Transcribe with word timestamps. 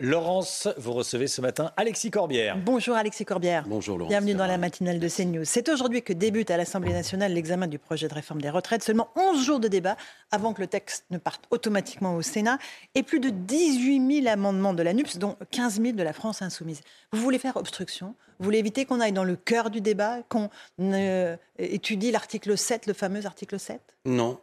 Laurence, 0.00 0.68
vous 0.76 0.92
recevez 0.92 1.26
ce 1.26 1.40
matin 1.40 1.72
Alexis 1.76 2.12
Corbière. 2.12 2.56
Bonjour 2.64 2.94
Alexis 2.94 3.24
Corbière. 3.24 3.64
Bonjour 3.66 3.98
Laurence. 3.98 4.10
Bienvenue 4.10 4.34
dans 4.34 4.46
la 4.46 4.56
matinale 4.56 5.00
de 5.00 5.08
CNews. 5.08 5.44
C'est 5.44 5.68
aujourd'hui 5.68 6.02
que 6.02 6.12
débute 6.12 6.52
à 6.52 6.56
l'Assemblée 6.56 6.92
nationale 6.92 7.32
l'examen 7.32 7.66
du 7.66 7.80
projet 7.80 8.06
de 8.06 8.14
réforme 8.14 8.40
des 8.40 8.50
retraites. 8.50 8.84
Seulement 8.84 9.08
11 9.16 9.44
jours 9.44 9.58
de 9.58 9.66
débat 9.66 9.96
avant 10.30 10.52
que 10.52 10.60
le 10.60 10.68
texte 10.68 11.04
ne 11.10 11.18
parte 11.18 11.46
automatiquement 11.50 12.14
au 12.14 12.22
Sénat 12.22 12.58
et 12.94 13.02
plus 13.02 13.18
de 13.18 13.30
18 13.30 14.22
000 14.22 14.32
amendements 14.32 14.72
de 14.72 14.84
la 14.84 14.94
NUPS, 14.94 15.18
dont 15.18 15.36
15 15.50 15.80
000 15.82 15.92
de 15.94 16.02
la 16.04 16.12
France 16.12 16.42
insoumise. 16.42 16.82
Vous 17.12 17.20
voulez 17.20 17.40
faire 17.40 17.56
obstruction? 17.56 18.14
Vous 18.38 18.44
voulez 18.44 18.58
éviter 18.58 18.84
qu'on 18.84 19.00
aille 19.00 19.12
dans 19.12 19.24
le 19.24 19.34
cœur 19.34 19.68
du 19.68 19.80
débat, 19.80 20.18
qu'on 20.28 20.48
euh, 20.78 21.36
étudie 21.58 22.12
l'article 22.12 22.56
7, 22.56 22.86
le 22.86 22.92
fameux 22.92 23.26
article 23.26 23.58
7 23.58 23.80
Non. 24.04 24.38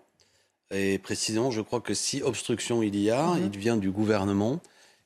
Et 0.72 0.98
précisément, 0.98 1.50
je 1.50 1.61
crois 1.61 1.80
que 1.80 1.94
si 1.94 2.22
obstruction 2.22 2.83
il 2.83 3.00
y 3.00 3.09
a, 3.09 3.36
il 3.38 3.58
vient 3.58 3.78
du 3.78 3.92
gouvernement 3.92 4.59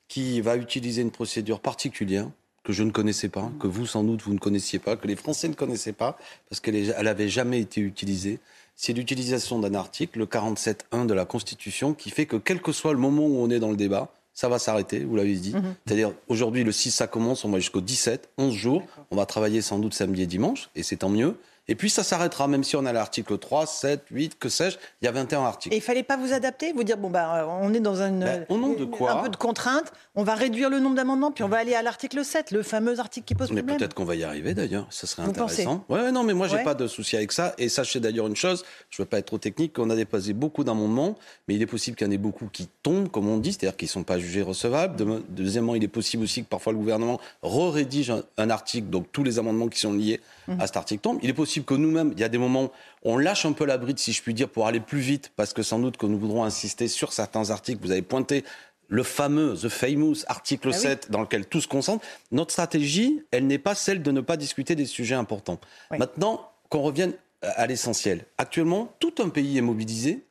qui 0.10 0.42
va 0.42 0.58
utiliser 0.58 1.02
une 1.02 1.12
procédure 1.12 1.62
particulière 1.62 2.28
que 2.64 2.74
je 2.74 2.84
ne 2.84 2.92
connaissais 2.92 3.30
pas, 3.30 3.50
que 3.60 3.68
vous 3.68 3.86
sans 3.86 4.04
doute 4.04 4.22
vous 4.22 4.34
ne 4.34 4.40
connaissiez 4.40 4.80
pas, 4.80 4.98
que 4.98 5.08
les 5.08 5.16
Français 5.16 5.48
ne 5.48 5.54
connaissaient 5.54 5.94
pas, 5.94 6.18
parce 6.50 6.60
qu'elle 6.60 6.88
n'avait 7.02 7.30
jamais 7.30 7.62
été 7.62 7.80
utilisée. 7.80 8.40
C'est 8.76 8.94
l'utilisation 8.94 9.60
d'un 9.60 9.74
article, 9.76 10.20
le 10.20 10.26
47.1 10.26 11.06
de 11.06 11.14
la 11.14 11.26
Constitution, 11.26 11.94
qui 11.94 12.10
fait 12.10 12.26
que 12.26 12.36
quel 12.36 12.62
que 12.62 12.72
soit 12.72 12.92
le 12.92 13.00
moment 13.00 13.26
où 13.26 13.38
on 13.38 13.50
est 13.50 13.60
dans 13.60 13.72
le 13.72 13.78
débat, 13.78 14.12
ça 14.34 14.50
va 14.50 14.60
s'arrêter, 14.60 15.04
vous 15.04 15.16
l'avez 15.16 15.36
dit. 15.36 15.54
C'est-à-dire, 15.86 16.14
aujourd'hui, 16.28 16.64
le 16.64 16.72
6, 16.72 16.92
ça 16.92 17.08
commence, 17.08 17.44
on 17.44 17.50
va 17.50 17.60
jusqu'au 17.60 17.82
17, 17.82 18.30
11 18.38 18.54
jours. 18.54 18.84
On 19.12 19.16
va 19.16 19.26
travailler 19.26 19.62
sans 19.62 19.80
doute 19.80 19.94
samedi 19.94 20.24
et 20.24 20.28
dimanche, 20.28 20.70
et 20.76 20.84
c'est 20.84 20.98
tant 20.98 21.10
mieux. 21.10 21.38
Et 21.70 21.76
puis 21.76 21.90
ça 21.92 22.04
s'arrêtera, 22.04 22.48
même 22.48 22.64
si 22.64 22.76
on 22.76 22.86
a 22.88 22.92
l'article 22.92 23.38
3, 23.38 23.68
7, 23.68 24.02
8, 24.10 24.40
que 24.40 24.50
sais-je, 24.50 24.78
il 25.02 25.06
y 25.06 25.08
a 25.08 25.12
21 25.12 25.42
articles. 25.44 25.74
Et 25.74 25.78
il 25.78 25.82
fallait 25.82 26.02
pas 26.04 26.18
vous 26.18 26.34
adapter 26.34 26.74
Vous 26.74 26.84
dire, 26.84 26.98
bon, 26.98 27.10
bah, 27.12 27.48
on 27.62 27.72
est 27.76 27.80
dans 27.80 28.02
une, 28.02 28.20
Ben, 28.22 28.46
nom 28.50 28.74
de 28.74 28.86
quoi 28.86 29.12
un 29.12 29.22
peu 29.24 29.30
de 29.30 29.36
contrainte, 29.36 29.94
on 30.16 30.24
va 30.24 30.34
réduire 30.34 30.70
le 30.72 30.80
nombre 30.80 30.96
d'amendements, 30.96 31.32
puis 31.32 31.44
on 31.44 31.48
va 31.48 31.58
aller 31.58 31.76
à 31.76 31.84
l'article 31.84 32.26
7, 32.26 32.50
le 32.52 32.64
fameux 32.64 33.00
article 33.00 33.26
qui 33.26 33.36
pose 33.36 33.52
Mais 33.52 33.58
problème. 33.62 33.78
peut-être 33.78 33.94
qu'on 33.94 34.04
va 34.04 34.16
y 34.16 34.24
arriver 34.24 34.54
d'ailleurs, 34.56 34.88
ça 34.90 35.06
serait 35.06 35.22
Vous 35.24 35.30
intéressant. 35.30 35.86
Ouais, 35.90 36.02
ouais, 36.02 36.12
non, 36.12 36.24
mais 36.24 36.34
moi 36.34 36.48
j'ai 36.48 36.56
Ouais. 36.58 36.64
pas 36.64 36.74
de 36.74 36.88
souci 36.88 37.16
avec 37.16 37.32
ça. 37.32 37.54
Et 37.60 37.70
sachez 37.70 38.00
d'ailleurs 38.00 38.26
une 38.28 38.36
chose, 38.36 38.66
je 38.90 39.00
veux 39.02 39.06
pas 39.08 39.20
être 39.20 39.28
trop 39.28 39.38
technique, 39.38 39.74
qu'on 39.74 39.92
a 39.92 39.96
déposé 39.96 40.34
beaucoup 40.34 40.64
d'amendements, 40.64 41.16
mais 41.48 41.54
il 41.54 41.62
est 41.62 41.68
possible 41.68 41.96
qu'il 41.96 42.08
y 42.08 42.10
en 42.10 42.14
ait 42.14 42.18
beaucoup 42.18 42.48
qui 42.52 42.68
tombent, 42.82 43.10
comme 43.10 43.28
on 43.30 43.38
dit, 43.38 43.54
c'est-à-dire 43.54 43.78
qu'ils 43.78 43.88
sont 43.90 44.04
pas 44.04 44.18
jugés 44.18 44.42
recevables. 44.42 44.96
Deuxièmement, 45.30 45.76
il 45.76 45.84
est 45.84 45.88
possible 45.88 46.24
aussi 46.24 46.44
que 46.44 46.50
parfois 46.50 46.74
le 46.74 46.80
gouvernement 46.80 47.20
re-rédige 47.44 48.10
un, 48.10 48.24
un 48.38 48.50
article, 48.50 48.88
donc 48.90 49.06
tous 49.12 49.24
les 49.24 49.38
amendements 49.38 49.68
qui 49.68 49.80
sont 49.80 49.94
liés 49.94 50.20
Mhm. 50.48 50.62
à 50.62 50.66
cet 50.66 50.78
article 50.78 51.02
tombent. 51.02 51.20
Il 51.22 51.30
est 51.30 51.34
possible 51.34 51.59
que 51.64 51.74
nous-mêmes, 51.74 52.12
il 52.14 52.20
y 52.20 52.24
a 52.24 52.30
des 52.30 52.38
moments, 52.38 52.72
on 53.04 53.18
lâche 53.18 53.46
un 53.46 53.54
peu 53.54 53.66
la 53.66 53.78
bride, 53.78 54.00
si 54.00 54.14
je 54.14 54.22
puis 54.22 54.34
dire, 54.34 54.50
pour 54.50 54.68
aller 54.68 54.80
plus 54.80 55.00
vite, 55.00 55.32
parce 55.36 55.54
que 55.54 55.64
sans 55.64 55.80
doute 55.80 55.98
que 55.98 56.06
nous 56.06 56.18
voudrons 56.18 56.44
insister 56.44 56.88
sur 56.88 57.14
certains 57.14 57.50
articles. 57.50 57.82
Vous 57.82 57.92
avez 57.92 58.02
pointé 58.02 58.44
le 58.88 59.04
fameux, 59.04 59.56
the 59.56 59.70
famous 59.70 60.24
article 60.28 60.70
Ah 60.72 60.76
oui. 60.76 60.82
7 60.82 61.12
dans 61.12 61.22
lequel 61.22 61.46
tout 61.46 61.62
se 61.62 61.68
concentre. 61.68 62.06
Notre 62.32 62.52
stratégie, 62.52 63.22
elle 63.32 63.48
n'est 63.48 63.60
pas 63.60 63.76
celle 63.76 64.02
de 64.02 64.12
ne 64.12 64.22
pas 64.22 64.38
discuter 64.38 64.76
des 64.76 64.86
sujets 64.86 65.16
importants. 65.16 65.60
Oui. 65.92 66.00
Maintenant, 66.00 66.52
qu'on 66.70 66.82
revienne 66.82 67.14
à 67.42 67.68
l'essentiel. 67.68 68.26
Actuellement, 68.38 68.94
tout 69.00 69.14
un 69.20 69.30
pays 69.30 69.58
est 69.58 69.62
mobilisé 69.62 70.26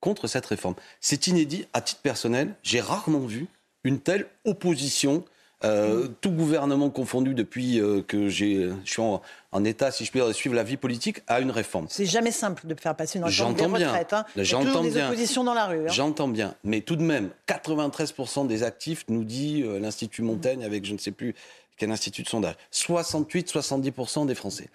contre 0.00 0.26
cette 0.26 0.46
réforme. 0.46 0.74
C'est 1.00 1.28
inédit, 1.28 1.66
à 1.72 1.80
titre 1.80 2.00
personnel, 2.02 2.54
j'ai 2.62 2.80
rarement 2.80 3.20
vu 3.20 3.46
une 3.84 4.00
telle 4.00 4.26
opposition, 4.44 5.24
euh, 5.64 6.08
tout 6.20 6.30
gouvernement 6.32 6.90
confondu 6.90 7.34
depuis 7.34 7.80
euh, 7.80 8.02
que 8.02 8.28
je 8.28 8.72
suis 8.84 9.00
en, 9.02 9.22
en 9.52 9.64
état, 9.64 9.90
si 9.90 10.04
je 10.04 10.10
puis 10.10 10.18
dire, 10.20 10.26
de 10.28 10.32
suivre 10.32 10.54
la 10.54 10.62
vie 10.64 10.76
politique, 10.76 11.22
à 11.28 11.40
une 11.40 11.50
réforme. 11.50 11.86
C'est 11.88 12.06
jamais 12.06 12.30
simple 12.32 12.66
de 12.66 12.74
faire 12.80 12.96
passer 12.96 13.18
une 13.18 13.24
réforme 13.24 13.54
des 13.54 13.58
J'entends 13.62 13.76
bien. 13.76 13.88
retraites. 13.88 14.12
Hein. 14.12 14.24
J'entends 14.36 14.82
bien. 14.84 15.06
oppositions 15.08 15.44
dans 15.44 15.54
la 15.54 15.66
rue. 15.66 15.84
hein. 15.86 15.92
J'entends 15.92 16.28
bien, 16.28 16.54
mais 16.64 16.80
tout 16.80 16.96
de 16.96 17.02
même, 17.02 17.30
93% 17.48 18.46
des 18.46 18.62
actifs 18.62 19.04
nous 19.08 19.24
dit 19.24 19.62
euh, 19.64 19.78
l'Institut 19.78 20.22
Montaigne 20.22 20.64
avec 20.64 20.84
je 20.84 20.92
ne 20.92 20.98
sais 20.98 21.12
plus 21.12 21.34
quel 21.76 21.90
institut 21.90 22.22
de 22.22 22.28
sondage. 22.28 22.54
68-70% 22.72 24.26
des 24.26 24.34
Français. 24.34 24.68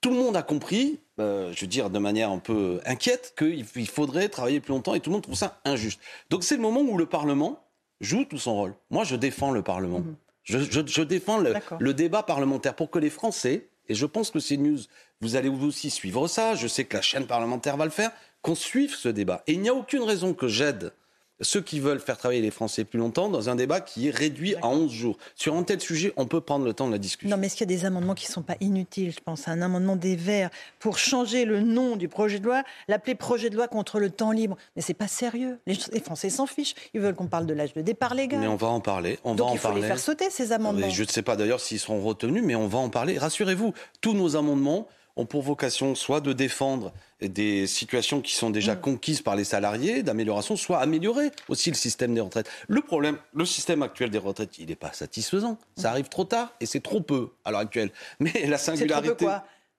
Tout 0.00 0.10
le 0.10 0.16
monde 0.16 0.36
a 0.36 0.42
compris, 0.42 1.00
je 1.18 1.60
veux 1.60 1.66
dire 1.66 1.90
de 1.90 1.98
manière 1.98 2.30
un 2.30 2.38
peu 2.38 2.80
inquiète, 2.86 3.34
qu'il 3.36 3.88
faudrait 3.88 4.28
travailler 4.28 4.60
plus 4.60 4.72
longtemps 4.72 4.94
et 4.94 5.00
tout 5.00 5.10
le 5.10 5.14
monde 5.14 5.22
trouve 5.22 5.34
ça 5.34 5.58
injuste. 5.64 6.00
Donc 6.30 6.44
c'est 6.44 6.54
le 6.56 6.62
moment 6.62 6.80
où 6.82 6.96
le 6.98 7.06
Parlement 7.06 7.60
joue 8.00 8.24
tout 8.24 8.38
son 8.38 8.54
rôle. 8.54 8.74
Moi, 8.90 9.04
je 9.04 9.16
défends 9.16 9.50
le 9.50 9.62
Parlement. 9.62 10.02
Je, 10.44 10.58
je- 10.58 10.86
je 10.86 11.02
défends 11.02 11.38
le, 11.38 11.54
le 11.80 11.94
débat 11.94 12.22
parlementaire 12.22 12.74
pour 12.74 12.90
que 12.90 12.98
les 12.98 13.10
Français, 13.10 13.68
et 13.88 13.94
je 13.94 14.06
pense 14.06 14.30
que 14.30 14.38
c'est 14.40 14.56
news, 14.56 14.78
vous 15.20 15.34
allez 15.36 15.48
vous 15.48 15.66
aussi 15.66 15.90
suivre 15.90 16.28
ça, 16.28 16.54
je 16.54 16.66
sais 16.68 16.84
que 16.84 16.96
la 16.96 17.02
chaîne 17.02 17.26
parlementaire 17.26 17.76
va 17.76 17.84
le 17.84 17.90
faire, 17.90 18.10
qu'on 18.42 18.54
suive 18.54 18.94
ce 18.94 19.08
débat. 19.08 19.42
Et 19.46 19.54
il 19.54 19.60
n'y 19.60 19.68
a 19.68 19.74
aucune 19.74 20.02
raison 20.02 20.34
que 20.34 20.46
j'aide 20.48 20.92
ceux 21.40 21.60
qui 21.60 21.80
veulent 21.80 22.00
faire 22.00 22.16
travailler 22.16 22.40
les 22.40 22.50
Français 22.50 22.84
plus 22.84 22.98
longtemps 22.98 23.28
dans 23.28 23.50
un 23.50 23.56
débat 23.56 23.80
qui 23.80 24.08
est 24.08 24.10
réduit 24.10 24.54
à 24.62 24.68
11 24.68 24.90
jours. 24.90 25.18
Sur 25.34 25.54
un 25.54 25.62
tel 25.64 25.80
sujet, 25.80 26.12
on 26.16 26.26
peut 26.26 26.40
prendre 26.40 26.64
le 26.64 26.72
temps 26.72 26.86
de 26.86 26.92
la 26.92 26.98
discussion. 26.98 27.28
Non, 27.28 27.36
mais 27.40 27.46
est-ce 27.46 27.56
qu'il 27.56 27.70
y 27.70 27.74
a 27.74 27.76
des 27.76 27.84
amendements 27.84 28.14
qui 28.14 28.26
ne 28.26 28.32
sont 28.32 28.42
pas 28.42 28.56
inutiles 28.60 29.12
Je 29.12 29.20
pense 29.24 29.46
à 29.48 29.50
un 29.50 29.60
amendement 29.60 29.96
des 29.96 30.16
Verts 30.16 30.50
pour 30.78 30.98
changer 30.98 31.44
le 31.44 31.60
nom 31.60 31.96
du 31.96 32.08
projet 32.08 32.38
de 32.38 32.44
loi, 32.46 32.62
l'appeler 32.88 33.14
projet 33.14 33.50
de 33.50 33.56
loi 33.56 33.68
contre 33.68 33.98
le 34.00 34.08
temps 34.10 34.32
libre? 34.32 34.56
Mais 34.76 34.82
c'est 34.82 34.94
pas 34.94 35.08
sérieux. 35.08 35.58
Les, 35.66 35.76
les 35.92 36.00
Français 36.00 36.30
s'en 36.30 36.46
fichent. 36.46 36.74
Ils 36.94 37.00
veulent 37.00 37.14
qu'on 37.14 37.26
parle 37.26 37.46
de 37.46 37.54
l'âge 37.54 37.74
de 37.74 37.82
départ 37.82 38.14
légal. 38.14 38.40
Mais 38.40 38.46
on 38.46 38.56
va 38.56 38.68
en 38.68 38.80
parler. 38.80 39.18
On 39.24 39.34
Donc 39.34 39.46
va 39.48 39.52
en 39.52 39.54
il 39.54 39.58
faut 39.58 39.68
parler. 39.68 39.82
les 39.82 39.86
faire 39.88 39.98
sauter, 39.98 40.30
ces 40.30 40.52
amendements. 40.52 40.86
Et 40.86 40.90
Je 40.90 41.02
ne 41.02 41.08
sais 41.08 41.22
pas 41.22 41.36
d'ailleurs 41.36 41.60
s'ils 41.60 41.78
seront 41.80 42.00
retenus, 42.02 42.42
mais 42.44 42.54
on 42.54 42.66
va 42.68 42.78
en 42.78 42.88
parler. 42.88 43.18
Rassurez-vous, 43.18 43.74
tous 44.00 44.14
nos 44.14 44.36
amendements 44.36 44.88
ont 45.16 45.26
pour 45.26 45.42
vocation 45.42 45.94
soit 45.94 46.20
de 46.20 46.32
défendre 46.32 46.92
des 47.20 47.66
situations 47.66 48.20
qui 48.20 48.34
sont 48.34 48.50
Mm. 48.50 48.52
déjà 48.52 48.76
conquises 48.76 49.22
par 49.22 49.34
les 49.36 49.44
salariés, 49.44 50.02
d'amélioration, 50.02 50.56
soit 50.56 50.78
améliorer 50.78 51.30
aussi 51.48 51.70
le 51.70 51.76
système 51.76 52.14
des 52.14 52.20
retraites. 52.20 52.50
Le 52.68 52.82
problème, 52.82 53.16
le 53.34 53.44
système 53.46 53.82
actuel 53.82 54.10
des 54.10 54.18
retraites, 54.18 54.58
il 54.58 54.68
n'est 54.68 54.74
pas 54.76 54.92
satisfaisant. 54.92 55.56
Ça 55.76 55.90
arrive 55.90 56.08
trop 56.08 56.24
tard 56.24 56.52
et 56.60 56.66
c'est 56.66 56.80
trop 56.80 57.00
peu 57.00 57.30
à 57.44 57.50
l'heure 57.50 57.60
actuelle. 57.60 57.90
Mais 58.20 58.32
la 58.46 58.56
Mm. 58.56 58.58
C'est 58.58 58.66
trop 58.66 58.76
singularité. 58.76 59.26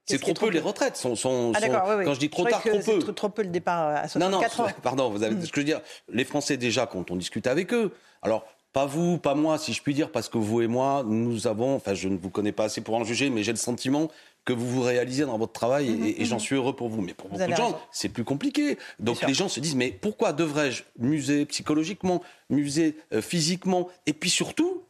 C'est 0.09 0.19
trop 0.19 0.33
peu 0.33 0.49
les 0.49 0.59
retraites. 0.59 0.95
Sont, 0.95 1.15
sont, 1.15 1.51
Ah 1.53 1.59
d'accord, 1.59 1.85
sont- 1.85 1.89
oui, 1.91 1.95
oui. 1.99 2.05
Quand 2.05 2.13
je 2.13 2.19
dis 2.19 2.29
trop 2.29 2.45
tard, 2.45 2.61
trop 2.61 2.79
peu. 2.79 2.99
Trop, 2.99 3.11
trop 3.11 3.29
peu 3.29 3.41
le 3.43 3.49
départ 3.49 3.87
à 3.89 4.01
Non, 4.17 4.29
non, 4.29 4.39
64 4.39 4.59
ans. 4.61 4.67
pardon, 4.81 5.09
vous 5.09 5.21
avez 5.21 5.35
Mm. 5.35 5.41
ce 5.45 5.49
que 5.51 5.55
je 5.55 5.61
veux 5.61 5.65
dire. 5.65 5.81
Les 6.11 6.23
Français, 6.23 6.55
déjà, 6.57 6.85
quand 6.87 7.11
on 7.11 7.15
discute 7.17 7.45
avec 7.45 7.73
eux, 7.73 7.91
alors, 8.21 8.45
pas 8.73 8.85
vous, 8.85 9.17
pas 9.17 9.35
moi, 9.35 9.57
si 9.57 9.73
je 9.73 9.81
puis 9.81 9.93
dire, 9.93 10.11
parce 10.11 10.29
que 10.29 10.37
vous 10.37 10.61
et 10.61 10.67
moi, 10.67 11.03
nous 11.05 11.45
avons, 11.47 11.75
enfin, 11.75 11.93
je 11.93 12.07
ne 12.07 12.17
vous 12.17 12.29
connais 12.29 12.51
pas 12.53 12.65
assez 12.65 12.79
pour 12.81 12.95
en 12.95 13.03
juger, 13.03 13.29
mais 13.29 13.43
j'ai 13.43 13.51
le 13.51 13.57
sentiment 13.57 14.09
que 14.47 14.53
vous 14.53 14.65
vous 14.65 14.81
réalisez 14.81 15.25
dans 15.25 15.37
votre 15.37 15.51
travail 15.51 15.89
et, 15.89 16.21
et 16.21 16.25
j'en 16.25 16.39
suis 16.39 16.55
heureux 16.55 16.73
pour 16.73 16.87
vous. 16.87 17.01
Mais 17.01 17.13
pour 17.13 17.27
Vous 17.27 17.37
beaucoup 17.37 17.51
de 17.51 17.55
gens, 17.55 17.77
c'est 17.91 18.07
plus 18.07 18.23
compliqué. 18.23 18.77
Donc 18.97 19.21
les 19.27 19.33
gens 19.33 19.49
se 19.49 19.59
disent, 19.59 19.75
mais 19.75 19.91
pourquoi 19.91 20.31
devrais-je 20.31 20.83
muser 20.97 21.45
psychologiquement, 21.45 22.23
muser 22.49 22.95
euh, 23.13 23.21
physiquement? 23.21 23.89
Et 24.05 24.13
puis 24.13 24.29
surtout, 24.29 24.83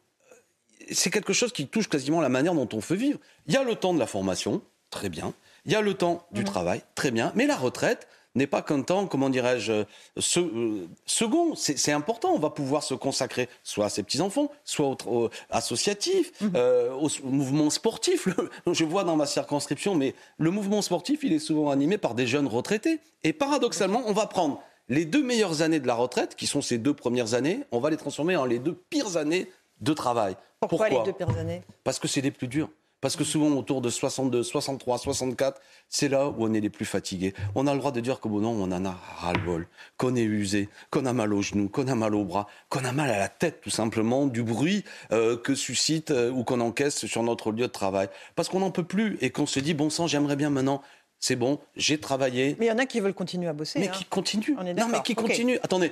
c'est 0.91 1.09
quelque 1.09 1.33
chose 1.33 1.51
qui 1.51 1.65
touche 1.65 1.89
quasiment 1.89 2.21
la 2.21 2.29
manière 2.29 2.53
dont 2.53 2.69
on 2.71 2.81
fait 2.81 2.95
vivre. 2.95 3.19
Il 3.47 3.53
y 3.55 3.57
a 3.57 3.63
le 3.63 3.73
temps 3.73 3.95
de 3.95 3.99
la 3.99 4.05
formation, 4.05 4.61
très 4.91 5.09
bien. 5.09 5.33
Il 5.65 5.71
y 5.71 5.75
a 5.75 5.81
le 5.81 5.95
temps 5.95 6.27
du 6.31 6.43
travail, 6.43 6.83
très 6.93 7.09
bien. 7.09 7.31
Mais 7.33 7.47
la 7.47 7.57
retraite 7.57 8.07
n'est 8.37 8.47
pas 8.47 8.61
qu'un 8.61 8.81
temps, 8.81 9.05
comment 9.07 9.29
dirais-je, 9.29 9.71
euh, 9.71 9.83
se- 10.17 10.39
euh, 10.39 10.87
second. 11.05 11.55
C'est 11.55 11.91
important. 11.91 12.29
On 12.33 12.39
va 12.39 12.49
pouvoir 12.49 12.83
se 12.83 12.93
consacrer 12.93 13.49
soit 13.63 13.85
à 13.85 13.89
ses 13.89 14.03
petits-enfants, 14.03 14.49
soit 14.63 14.87
au, 14.87 14.97
au- 15.25 15.29
associatif, 15.49 16.31
euh, 16.55 16.91
au, 16.93 17.07
au 17.07 17.29
mouvement 17.29 17.69
sportif. 17.69 18.25
Le- 18.27 18.49
je 18.73 18.83
vois 18.85 19.03
dans 19.03 19.15
ma 19.15 19.25
circonscription, 19.25 19.95
mais 19.95 20.15
le 20.37 20.51
mouvement 20.51 20.81
sportif, 20.81 21.19
il 21.23 21.33
est 21.33 21.39
souvent 21.39 21.69
animé 21.71 21.97
par 21.97 22.13
des 22.15 22.27
jeunes 22.27 22.47
retraités. 22.47 22.99
Et 23.23 23.33
paradoxalement, 23.33 24.03
on 24.05 24.13
va 24.13 24.27
prendre 24.27 24.61
les 24.89 25.03
deux 25.03 25.21
meilleures 25.23 25.61
années 25.61 25.79
de 25.81 25.87
la 25.87 25.95
retraite, 25.95 26.35
qui 26.35 26.47
sont 26.47 26.61
ces 26.61 26.77
deux 26.77 26.93
premières 26.93 27.33
années, 27.33 27.59
on 27.71 27.79
va 27.79 27.89
les 27.89 27.97
transformer 27.97 28.35
en 28.37 28.45
les 28.45 28.59
deux 28.59 28.73
pires 28.73 29.17
années 29.17 29.49
de 29.81 29.93
travail. 29.93 30.35
Pourquoi, 30.61 30.87
les 30.89 30.95
deux 31.05 31.13
pires 31.13 31.37
années? 31.37 31.61
Parce 31.83 31.99
que 31.99 32.07
c'est 32.07 32.21
les 32.21 32.31
plus 32.31 32.47
dures. 32.47 32.69
Parce 32.99 33.15
que 33.15 33.23
souvent, 33.23 33.55
autour 33.55 33.81
de 33.81 33.89
62, 33.89 34.41
63, 34.41 34.97
64, 34.97 35.61
c'est 35.87 36.09
là 36.09 36.29
où 36.29 36.35
on 36.39 36.53
est 36.53 36.59
les 36.59 36.69
plus 36.69 36.85
fatigués. 36.85 37.33
On 37.53 37.67
a 37.67 37.73
le 37.73 37.79
droit 37.79 37.91
de 37.91 37.99
dire 37.99 38.19
qu'au 38.19 38.29
bout 38.29 38.43
on 38.43 38.71
en 38.71 38.85
a 38.85 38.91
ras-le-bol, 39.19 39.67
qu'on 39.97 40.15
est 40.15 40.23
usé, 40.23 40.69
qu'on 40.89 41.05
a 41.05 41.13
mal 41.13 41.33
aux 41.33 41.43
genoux, 41.43 41.69
qu'on 41.69 41.87
a 41.87 41.95
mal 41.95 42.15
aux 42.15 42.25
bras, 42.25 42.47
qu'on 42.69 42.83
a 42.85 42.91
mal 42.91 43.11
à 43.11 43.19
la 43.19 43.29
tête, 43.29 43.61
tout 43.61 43.69
simplement, 43.69 44.25
du 44.25 44.41
bruit 44.41 44.83
euh, 45.11 45.37
que 45.37 45.53
suscite 45.53 46.09
euh, 46.09 46.31
ou 46.31 46.43
qu'on 46.43 46.59
encaisse 46.59 47.05
sur 47.05 47.21
notre 47.21 47.51
lieu 47.51 47.67
de 47.67 47.71
travail. 47.71 48.09
Parce 48.35 48.49
qu'on 48.49 48.59
n'en 48.59 48.71
peut 48.71 48.83
plus 48.83 49.17
et 49.21 49.29
qu'on 49.29 49.45
se 49.45 49.59
dit, 49.59 49.75
bon 49.75 49.89
sang, 49.89 50.07
j'aimerais 50.07 50.35
bien 50.35 50.49
maintenant 50.49 50.81
c'est 51.19 51.35
bon, 51.35 51.59
j'ai 51.75 51.99
travaillé. 51.99 52.55
Mais 52.59 52.67
il 52.67 52.69
y 52.69 52.71
en 52.71 52.77
a 52.77 52.85
qui 52.85 52.99
veulent 52.99 53.13
continuer 53.13 53.47
à 53.47 53.53
bosser. 53.53 53.79
Mais 53.79 53.87
hein. 53.87 53.91
qui 53.91 54.05
continuent. 54.05 54.55
On 54.59 54.65
est 54.65 54.73
non, 54.73 54.87
mais 54.87 55.01
qui 55.03 55.15
continuent. 55.15 55.57
Attendez, 55.63 55.91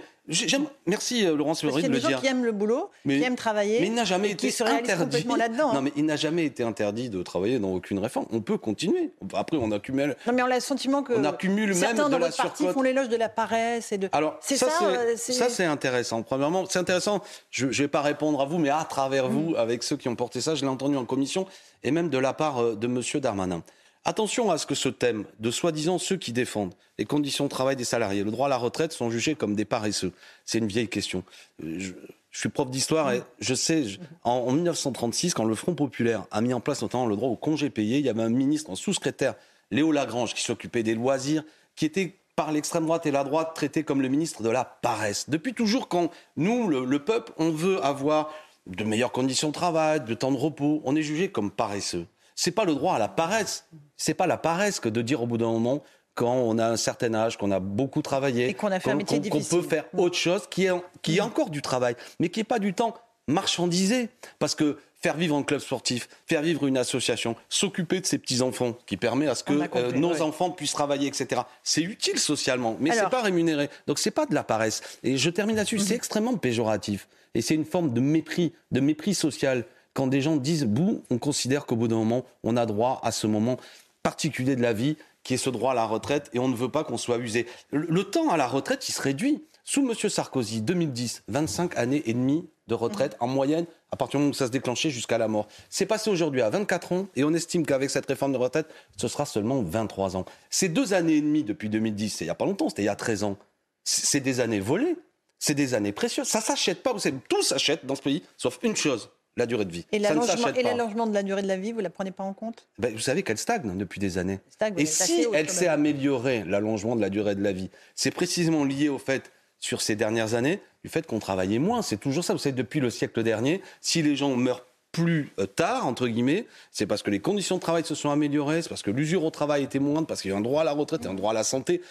merci 0.86 1.26
euh, 1.26 1.36
Laurence 1.36 1.62
Parce 1.62 1.76
de 1.76 1.82
le 1.82 1.88
dire. 1.88 1.92
Il 1.92 2.04
y 2.04 2.06
a 2.06 2.08
des 2.10 2.14
gens 2.14 2.22
qui 2.22 2.28
aiment 2.28 2.46
le 2.46 2.52
boulot, 2.52 2.92
qui 3.04 3.24
aiment 3.24 3.36
travailler. 3.36 3.80
Mais 3.80 3.88
il 3.88 3.94
n'a 3.94 4.04
jamais 4.04 4.32
été 4.32 4.48
interdit. 4.62 5.26
là-dedans. 5.26 5.74
Non, 5.74 5.80
hein. 5.80 5.82
mais 5.82 5.94
il 5.96 6.06
n'a 6.06 6.16
jamais 6.16 6.46
été 6.46 6.64
interdit 6.64 7.10
de 7.10 7.24
travailler 7.24 7.60
dans 7.60 7.74
aucune 7.74 8.00
réforme. 8.00 8.26
On 8.32 8.42
peut 8.42 8.58
continuer. 8.58 9.12
Après, 9.34 9.58
on 9.58 9.72
accumule. 9.72 10.16
Non, 10.28 10.34
mais 10.34 10.44
on 10.44 10.52
a 10.52 10.56
le 10.56 10.60
sentiment 10.60 11.02
que 11.02 11.14
on 11.14 11.24
accumule 11.24 11.74
certains 11.74 12.04
même 12.04 12.06
de 12.06 12.12
dans 12.12 12.20
la 12.20 12.32
parti 12.32 12.68
font 12.68 12.82
l'éloge 12.82 13.10
de 13.10 13.18
la 13.18 13.30
paresse 13.30 13.92
et 13.92 13.98
de. 13.98 14.10
Alors 14.12 14.38
c'est 14.42 14.58
ça, 14.58 14.70
ça, 14.70 14.92
c'est 15.16 15.42
euh, 15.42 15.50
ça, 15.50 15.72
intéressant. 15.72 16.22
Premièrement, 16.22 16.66
c'est 16.70 16.80
intéressant. 16.80 17.22
Je 17.50 17.68
ne 17.68 17.72
vais 17.72 17.88
pas 17.88 18.02
répondre 18.02 18.42
à 18.42 18.46
vous, 18.46 18.58
mais 18.58 18.70
à 18.70 18.84
travers 18.84 19.28
vous, 19.28 19.46
Mm. 19.52 19.56
avec 19.56 19.84
ceux 19.84 19.98
qui 19.98 20.10
ont 20.10 20.16
porté 20.16 20.42
ça, 20.42 20.56
je 20.56 20.62
l'ai 20.62 20.68
entendu 20.68 20.98
en 20.98 21.06
commission 21.06 21.48
et 21.84 21.92
même 21.92 22.10
de 22.10 22.18
la 22.18 22.34
part 22.34 22.60
euh, 22.60 22.76
de 22.76 22.88
Monsieur 22.88 23.20
Darmanin. 23.20 23.64
Attention 24.08 24.52
à 24.52 24.60
ce 24.60 24.68
que 24.68 24.76
ce 24.76 24.88
thème 24.88 25.26
de 25.40 25.50
soi-disant 25.50 25.98
ceux 25.98 26.16
qui 26.16 26.32
défendent 26.32 26.76
les 27.00 27.06
conditions 27.06 27.46
de 27.46 27.50
travail 27.50 27.76
des 27.76 27.84
salariés, 27.84 28.24
le 28.24 28.30
droit 28.30 28.46
à 28.46 28.50
la 28.50 28.58
retraite, 28.58 28.94
sont 28.94 29.10
jugés 29.10 29.34
comme 29.34 29.56
des 29.56 29.66
paresseux. 29.66 30.14
C'est 30.46 30.60
une 30.60 30.68
vieille 30.68 30.88
question. 30.88 31.24
Euh, 31.64 31.80
je, 31.80 32.40
suis 32.40 32.50
prof 32.50 32.70
d'histoire 32.70 33.12
et 33.14 33.24
je 33.40 33.56
sais, 33.56 33.84
en, 34.24 34.52
1936, 34.52 35.34
quand 35.34 35.46
le 35.46 35.56
Front 35.56 35.74
populaire 35.74 36.26
a 36.30 36.42
mis 36.42 36.54
en 36.54 36.60
place 36.60 36.84
notamment 36.84 37.08
le 37.08 37.16
droit 37.16 37.30
au 37.30 37.36
congé 37.36 37.72
payé, 37.72 37.98
il 37.98 38.06
y 38.06 38.10
avait 38.10 38.22
un 38.22 38.30
ministre, 38.30 38.70
un 38.70 38.76
sous-secrétaire, 38.76 39.34
Léo 39.72 39.92
Lagrange, 39.92 40.36
qui 40.36 40.44
s'occupait 40.44 40.84
des 40.84 40.94
loisirs, 40.94 41.44
qui 41.76 41.86
était 41.86 42.16
par 42.36 42.52
l'extrême 42.52 42.86
droite 42.86 43.08
et 43.08 43.12
la 43.12 43.24
droite 43.24 43.56
traité 43.56 43.84
comme 43.84 44.04
le 44.04 44.10
ministre 44.10 44.44
de 44.44 44.50
la 44.50 44.66
paresse. 44.66 45.30
Depuis 45.30 45.56
toujours, 45.56 45.88
quand 45.88 46.12
nous, 46.36 46.68
le, 46.68 46.86
le 46.86 47.00
peuple, 47.00 47.32
on 47.38 47.50
veut 47.50 47.84
avoir 47.84 48.30
de 48.68 48.84
meilleures 48.84 49.14
conditions 49.14 49.48
de 49.48 49.54
travail, 49.54 50.02
de 50.02 50.14
temps 50.14 50.32
de 50.32 50.38
repos, 50.38 50.82
on 50.84 50.96
est 50.96 51.02
jugé 51.02 51.32
comme 51.32 51.50
paresseux 51.50 52.06
c'est 52.36 52.52
pas 52.52 52.66
le 52.66 52.76
droit 52.76 52.96
à 52.96 53.00
la 53.00 53.08
paresse. 53.08 53.66
C'est 53.98 54.14
pas 54.14 54.28
la 54.28 54.38
paresse 54.38 54.80
que 54.80 54.90
de 54.90 55.02
dire 55.02 55.24
au 55.24 55.28
bout 55.28 55.38
d'un 55.38 55.52
moment, 55.52 55.82
quand 56.14 56.34
on 56.34 56.58
a 56.58 56.68
un 56.68 56.78
certain 56.78 57.14
âge, 57.14 57.38
qu'on 57.38 57.52
a 57.52 57.60
beaucoup 57.60 58.02
travaillé, 58.02 58.54
qu'on 58.54 58.70
qu 58.70 59.44
peut 59.50 59.62
faire 59.62 59.86
autre 59.98 60.18
chose, 60.18 60.44
qui 60.50 60.66
est, 60.66 60.72
qui 61.02 61.18
est 61.18 61.22
encore 61.22 61.50
du 61.50 61.62
travail, 61.62 61.96
mais 62.20 62.30
qui 62.30 62.40
n'est 62.40 62.46
pas 62.46 62.60
du 62.60 62.74
temps 62.74 62.96
marchandisé. 63.28 64.10
Parce 64.40 64.56
que 64.56 64.78
faire 65.02 65.18
vivre 65.18 65.36
un 65.36 65.44
club 65.44 65.60
sportif, 65.60 66.08
faire 66.26 66.42
vivre 66.42 66.66
une 66.66 66.78
association, 66.78 67.36
s'occuper 67.50 68.02
de 68.02 68.06
ses 68.06 68.18
petits-enfants, 68.18 68.76
qui 68.88 68.98
permet 68.98 69.28
à 69.28 69.36
ce 69.36 69.44
que 69.44 69.54
compris, 69.54 69.80
euh, 69.80 69.92
nos 69.92 70.14
ouais. 70.14 70.22
enfants 70.22 70.50
puissent 70.50 70.74
travailler, 70.74 71.08
etc. 71.08 71.42
C'est 71.64 71.84
utile 71.84 72.18
socialement, 72.18 72.76
mais 72.80 72.92
Alors- 72.92 73.04
c'est 73.04 73.10
pas 73.12 73.22
rémunéré. 73.22 73.70
Donc 73.88 74.00
c'est 74.00 74.12
pas 74.12 74.26
de 74.26 74.34
la 74.34 74.44
paresse. 74.44 74.82
Et 75.04 75.18
je 75.18 75.30
termine 75.30 75.58
là-dessus, 75.58 75.80
c'est 75.80 75.96
extrêmement 75.96 76.36
péjoratif. 76.38 77.08
Et 77.36 77.42
c'est 77.42 77.54
une 77.54 77.66
forme 77.66 77.94
de 77.94 78.00
mépris, 78.00 78.54
de 78.72 78.80
mépris 78.80 79.14
social. 79.14 79.66
Quand 79.96 80.08
des 80.08 80.22
gens 80.22 80.36
disent, 80.36 80.66
vous, 80.66 81.04
on 81.10 81.18
considère 81.18 81.66
qu'au 81.66 81.78
bout 81.78 81.88
d'un 81.88 81.96
moment, 81.96 82.26
on 82.44 82.58
a 82.58 82.66
droit 82.66 83.00
à 83.02 83.14
ce 83.14 83.28
moment 83.28 83.58
particulier 84.04 84.58
de 84.58 84.62
la 84.62 84.74
vie, 84.74 84.98
qui 85.24 85.34
est 85.34 85.38
ce 85.38 85.50
droit 85.50 85.72
à 85.72 85.74
la 85.74 85.86
retraite, 85.86 86.30
et 86.34 86.40
on 86.40 86.50
ne 86.50 86.56
veut 86.56 86.70
pas 86.70 86.84
qu'on 86.84 86.98
soit 86.98 87.16
abusé. 87.16 87.48
Le, 87.72 88.04
temps 88.04 88.30
à 88.30 88.36
la 88.36 88.46
retraite, 88.46 88.88
il 88.90 88.92
se 88.92 89.02
réduit. 89.02 89.44
Sous 89.64 89.90
M. 89.90 90.10
Sarkozy, 90.10 90.62
2010, 90.62 91.24
25 91.30 91.78
années 91.78 92.04
et 92.06 92.14
demie 92.14 92.48
de 92.68 92.76
retraite 92.76 93.16
en 93.22 93.28
moyenne, 93.28 93.66
à 93.90 93.96
partir 93.96 94.20
du 94.20 94.24
moment 94.24 94.32
où 94.32 94.36
ça 94.36 94.48
se 94.48 94.52
déclenchait 94.52 94.90
jusqu'à 94.90 95.18
la 95.18 95.30
mort. 95.30 95.48
C'est 95.70 95.86
passé 95.86 96.10
aujourd'hui 96.10 96.42
à 96.42 96.50
24 96.50 96.92
ans, 96.92 97.08
et 97.16 97.24
on 97.24 97.34
estime 97.34 97.66
qu'avec 97.66 97.90
cette 97.90 98.06
réforme 98.06 98.34
de 98.34 98.38
retraite, 98.38 98.68
ce 98.98 99.08
sera 99.08 99.26
seulement 99.26 99.64
23 99.64 100.18
ans. 100.18 100.26
Ces 100.50 100.68
deux 100.68 100.94
années 100.94 101.16
et 101.16 101.22
demie 101.22 101.44
depuis 101.44 101.70
2010, 101.70 102.10
c'est 102.10 102.26
il 102.26 102.28
n'y 102.28 102.32
a 102.32 102.36
pas 102.36 102.46
longtemps, 102.46 102.68
c'était 102.68 102.84
il 102.84 102.88
y 102.88 102.90
a 102.90 102.96
13 102.96 103.24
ans. 103.24 103.38
C'est 103.86 104.20
des 104.20 104.42
années 104.42 104.60
volées, 104.60 104.98
c'est 105.40 105.56
des 105.56 105.74
années 105.74 105.94
précieuses. 105.94 106.28
Ça 106.28 106.42
s'achète 106.42 106.84
pas, 106.84 106.92
vous 106.92 107.00
savez, 107.00 107.18
tout 107.30 107.42
s'achète 107.42 107.86
dans 107.86 107.96
ce 107.96 108.02
pays, 108.02 108.24
sauf 108.38 108.60
une 108.62 108.76
chose, 108.76 109.10
la 109.38 109.46
durée 109.46 109.66
de 109.66 109.72
vie. 109.72 109.86
Et 109.92 110.00
l'allongement 110.00 111.08
de 111.08 111.14
la 111.14 111.24
durée 111.24 111.42
de 111.42 111.48
la 111.48 111.58
vie, 111.58 111.72
vous 111.72 111.80
ne 111.80 111.84
la 111.84 111.90
prenez 111.90 112.12
pas 112.12 112.24
en 112.24 112.34
compte? 112.34 112.68
Ben, 112.80 112.94
vous 112.94 113.00
savez 113.00 113.24
qu'elle 113.24 113.38
stagne 113.38 113.78
depuis 113.78 114.00
des 114.00 114.18
années. 114.18 114.40
Stagne, 114.50 114.74
Et 114.78 114.86
si 114.86 115.26
elle 115.34 115.50
s'est 115.50 115.68
améliorée, 115.68 116.44
l'allongement 116.46 116.96
de 116.96 117.02
la 117.02 117.10
durée 117.10 117.36
de 117.36 117.44
la 117.44 117.52
vie, 117.52 117.70
c'est 117.96 118.12
précisément 118.12 118.64
lié 118.64 118.90
au 118.90 118.98
fait, 118.98 119.32
sur 119.60 119.82
ces 119.82 119.96
dernières 119.96 120.36
années, 120.36 120.60
du 120.84 120.90
fait 120.90 121.08
qu'on 121.08 121.20
travaillait 121.20 121.60
moins. 121.60 121.82
C'est 121.82 121.98
toujours 121.98 122.24
ça. 122.24 122.34
Vous 122.34 122.40
savez, 122.40 122.56
depuis 122.56 122.80
le 122.80 122.90
siècle 122.90 123.24
dernier, 123.24 123.62
si 123.82 124.02
les 124.02 124.16
gens 124.16 124.36
meurent 124.36 124.66
plus 124.92 125.34
euh, 125.40 125.46
tard, 125.46 125.86
entre 125.88 126.08
guillemets, 126.08 126.46
c'est 126.72 126.86
parce 126.86 127.04
que 127.04 127.10
les 127.10 127.20
conditions 127.20 127.56
de 127.56 127.62
travail 127.62 127.84
se 127.84 127.96
sont 127.96 128.12
améliorées, 128.12 128.62
c'est 128.62 128.70
parce 128.70 128.84
que 128.84 128.92
l'usure 128.92 129.26
au 129.26 129.30
travail 129.30 129.64
était 129.64 129.80
moindre, 129.80 130.08
parce 130.08 130.22
qu'il 130.22 130.32
y 130.32 130.34
a 130.34 130.38
un 130.38 130.42
droit 130.42 130.62
à 130.62 130.64
la 130.64 130.72
retraite 130.72 131.04
et 131.06 131.10
un 131.10 131.14
droit 131.14 131.32
à 131.32 131.34
la 131.34 131.44
santé. 131.44 131.82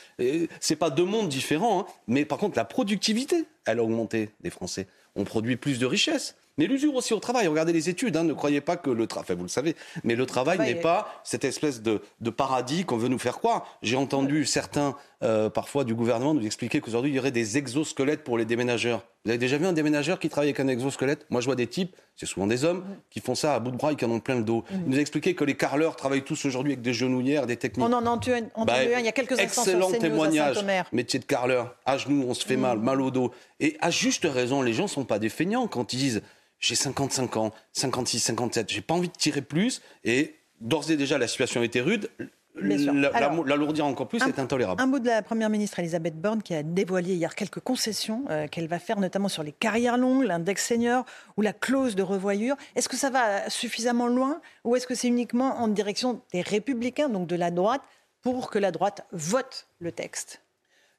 C'est 0.60 0.76
pas 0.76 0.88
deux 0.88 1.04
mondes 1.04 1.28
différents, 1.28 1.80
hein. 1.80 1.86
mais 2.06 2.24
par 2.24 2.38
contre, 2.38 2.56
la 2.56 2.64
productivité, 2.64 3.44
elle 3.66 3.80
a 3.80 3.82
augmenté 3.82 4.30
des 4.40 4.48
Français. 4.48 4.86
On 5.16 5.24
produit 5.24 5.56
plus 5.56 5.78
de 5.78 5.84
richesses. 5.84 6.34
Mais 6.56 6.66
l'usure 6.66 6.94
aussi 6.94 7.12
au 7.14 7.18
travail. 7.18 7.46
Regardez 7.48 7.72
les 7.72 7.88
études. 7.88 8.16
hein. 8.16 8.24
Ne 8.24 8.32
croyez 8.32 8.60
pas 8.60 8.76
que 8.76 8.90
le 8.90 9.06
travail, 9.06 9.24
enfin, 9.26 9.34
vous 9.34 9.42
le 9.42 9.48
savez, 9.48 9.74
mais 10.04 10.14
le 10.14 10.24
travail 10.26 10.58
n'est 10.58 10.70
est- 10.70 10.74
pas 10.76 11.20
cette 11.24 11.44
espèce 11.44 11.82
de, 11.82 12.00
de 12.20 12.30
paradis 12.30 12.84
qu'on 12.84 12.96
veut 12.96 13.08
nous 13.08 13.18
faire 13.18 13.38
croire. 13.38 13.66
J'ai 13.82 13.96
entendu 13.96 14.44
certains, 14.44 14.94
euh, 15.22 15.50
parfois 15.50 15.84
du 15.84 15.94
gouvernement, 15.94 16.32
nous 16.34 16.44
expliquer 16.46 16.80
qu'aujourd'hui, 16.80 17.10
il 17.10 17.14
y 17.14 17.18
aurait 17.18 17.30
des 17.32 17.58
exosquelettes 17.58 18.22
pour 18.24 18.38
les 18.38 18.44
déménageurs. 18.44 19.02
Vous 19.24 19.30
avez 19.30 19.38
déjà 19.38 19.56
vu 19.56 19.64
un 19.66 19.72
déménageur 19.72 20.18
qui 20.18 20.28
travaille 20.28 20.50
avec 20.50 20.60
un 20.60 20.68
exosquelette? 20.68 21.26
Moi, 21.30 21.40
je 21.40 21.46
vois 21.46 21.56
des 21.56 21.66
types, 21.66 21.96
c'est 22.14 22.26
souvent 22.26 22.46
des 22.46 22.64
hommes, 22.64 22.84
qui 23.10 23.20
font 23.20 23.34
ça 23.34 23.54
à 23.54 23.58
bout 23.58 23.70
de 23.70 23.76
bras 23.76 23.92
et 23.92 23.96
qui 23.96 24.04
en 24.04 24.10
ont 24.10 24.20
plein 24.20 24.34
le 24.36 24.44
dos. 24.44 24.64
Il 24.70 24.90
nous 24.90 24.98
a 24.98 25.00
expliqué 25.00 25.34
que 25.34 25.44
les 25.44 25.54
carleurs 25.56 25.96
travaillent 25.96 26.24
tous 26.24 26.44
aujourd'hui 26.44 26.72
avec 26.74 26.82
des 26.82 26.92
genouillères, 26.92 27.46
des 27.46 27.56
techniques. 27.56 27.86
On 27.86 27.92
en 27.92 28.04
a 28.06 28.10
entendu 28.10 28.32
un, 28.34 28.64
Bah, 28.66 28.84
il 28.84 28.90
y 29.04 29.08
a 29.08 29.12
quelques 29.12 29.32
instants 29.40 29.62
sur 29.62 29.72
excellent 29.72 29.88
CNews 29.88 29.98
témoignage. 30.00 30.64
Métier 30.92 31.18
de 31.18 31.24
carreleur, 31.24 31.74
à 31.86 31.96
genoux, 31.96 32.26
on 32.28 32.34
se 32.34 32.44
fait 32.46 32.58
mal, 32.58 32.78
mal 32.78 33.00
au 33.00 33.10
dos. 33.10 33.32
Et 33.60 33.78
à 33.80 33.90
juste 33.90 34.26
raison, 34.30 34.60
les 34.60 34.74
gens 34.74 34.86
sont 34.88 35.04
pas 35.06 35.18
des 35.18 35.30
feignants 35.30 35.66
quand 35.68 35.94
ils 35.94 35.98
disent 35.98 36.22
j'ai 36.64 36.74
55 36.76 37.36
ans, 37.36 37.52
56, 37.72 38.18
57, 38.20 38.70
j'ai 38.72 38.80
pas 38.80 38.94
envie 38.94 39.08
de 39.08 39.12
tirer 39.14 39.42
plus. 39.42 39.82
Et 40.04 40.34
d'ores 40.60 40.90
et 40.90 40.96
déjà, 40.96 41.18
la 41.18 41.28
situation 41.28 41.62
était 41.62 41.80
rude. 41.82 42.08
L'alourdir 42.56 43.84
encore 43.84 44.08
plus, 44.08 44.22
un- 44.22 44.26
c'est 44.26 44.38
intolérable. 44.38 44.80
Un 44.80 44.86
mot 44.86 44.98
de 44.98 45.06
la 45.06 45.22
Première 45.22 45.50
ministre 45.50 45.78
Elisabeth 45.80 46.18
Borne 46.20 46.42
qui 46.42 46.54
a 46.54 46.62
dévoilé 46.62 47.14
hier 47.14 47.34
quelques 47.34 47.60
concessions 47.60 48.24
euh, 48.30 48.46
qu'elle 48.48 48.68
va 48.68 48.78
faire, 48.78 48.98
notamment 49.00 49.28
sur 49.28 49.42
les 49.42 49.52
carrières 49.52 49.98
longues, 49.98 50.24
l'index 50.24 50.64
senior 50.66 51.04
ou 51.36 51.42
la 51.42 51.52
clause 51.52 51.96
de 51.96 52.02
revoyure. 52.02 52.56
Est-ce 52.76 52.88
que 52.88 52.96
ça 52.96 53.10
va 53.10 53.50
suffisamment 53.50 54.06
loin 54.06 54.40
ou 54.62 54.76
est-ce 54.76 54.86
que 54.86 54.94
c'est 54.94 55.08
uniquement 55.08 55.58
en 55.60 55.68
direction 55.68 56.20
des 56.32 56.42
républicains, 56.42 57.08
donc 57.08 57.26
de 57.26 57.36
la 57.36 57.50
droite, 57.50 57.82
pour 58.22 58.48
que 58.50 58.58
la 58.58 58.70
droite 58.70 59.04
vote 59.12 59.66
le 59.80 59.92
texte? 59.92 60.40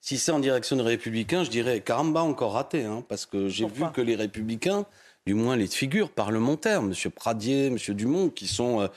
Si 0.02 0.20
c'est 0.20 0.32
en 0.32 0.40
direction 0.40 0.76
des 0.76 0.84
Républicains, 0.84 1.44
je 1.44 1.50
dirais 1.50 1.80
caramba 1.82 2.22
encore 2.22 2.52
raté, 2.52 2.84
hein, 2.84 3.04
parce 3.10 3.26
que 3.26 3.48
j'ai 3.48 3.66
vu 3.66 3.86
que 3.92 4.02
les 4.02 4.16
Républicains, 4.16 4.86
du 5.26 5.34
moins 5.34 5.56
les 5.56 5.68
figures 5.68 6.12
parlementaires, 6.12 6.80
M. 6.82 6.94
Pradier, 7.16 7.68
M. 7.68 7.78
Dumont, 7.96 8.30
qui 8.30 8.48
sont 8.48 8.82
euh, 8.82 8.88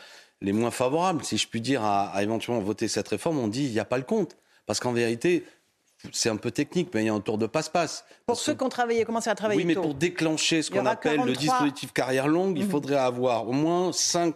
les 0.42 0.52
moins 0.52 0.70
favorables, 0.70 1.24
si 1.24 1.38
je 1.38 1.48
puis 1.48 1.60
dire, 1.62 1.82
à, 1.82 2.08
à 2.10 2.22
éventuellement 2.22 2.62
voter 2.62 2.86
cette 2.86 3.08
réforme, 3.08 3.38
ont 3.38 3.48
dit 3.48 3.64
il 3.64 3.72
n'y 3.72 3.80
a 3.80 3.84
pas 3.86 3.96
le 3.96 4.04
compte. 4.04 4.36
Parce 4.66 4.78
qu'en 4.78 4.92
vérité, 4.92 5.44
c'est 6.12 6.28
un 6.28 6.36
peu 6.36 6.50
technique, 6.50 6.90
mais 6.92 7.02
il 7.02 7.06
y 7.06 7.08
a 7.08 7.14
un 7.14 7.20
tour 7.20 7.38
de 7.38 7.46
passe-passe. 7.46 8.04
Pour 8.26 8.34
Parce 8.34 8.42
ceux 8.42 8.52
que- 8.52 8.58
qui 8.58 8.64
ont 8.64 8.68
travaillé, 8.68 9.04
commencé 9.06 9.30
à 9.30 9.34
travailler 9.34 9.58
oui, 9.58 9.64
mais 9.64 9.74
tôt. 9.74 9.80
pour 9.82 9.94
déclencher 9.94 10.60
ce 10.62 10.70
qu'on 10.70 10.84
appelle 10.84 11.16
le 11.16 11.32
43. 11.32 11.40
dispositif 11.40 11.92
carrière 11.94 12.28
longue, 12.28 12.58
il 12.58 12.64
Mhm. 12.64 12.70
faudrait 12.70 12.96
avoir 12.96 13.48
au 13.48 13.52
moins 13.52 13.90
5 13.94 14.34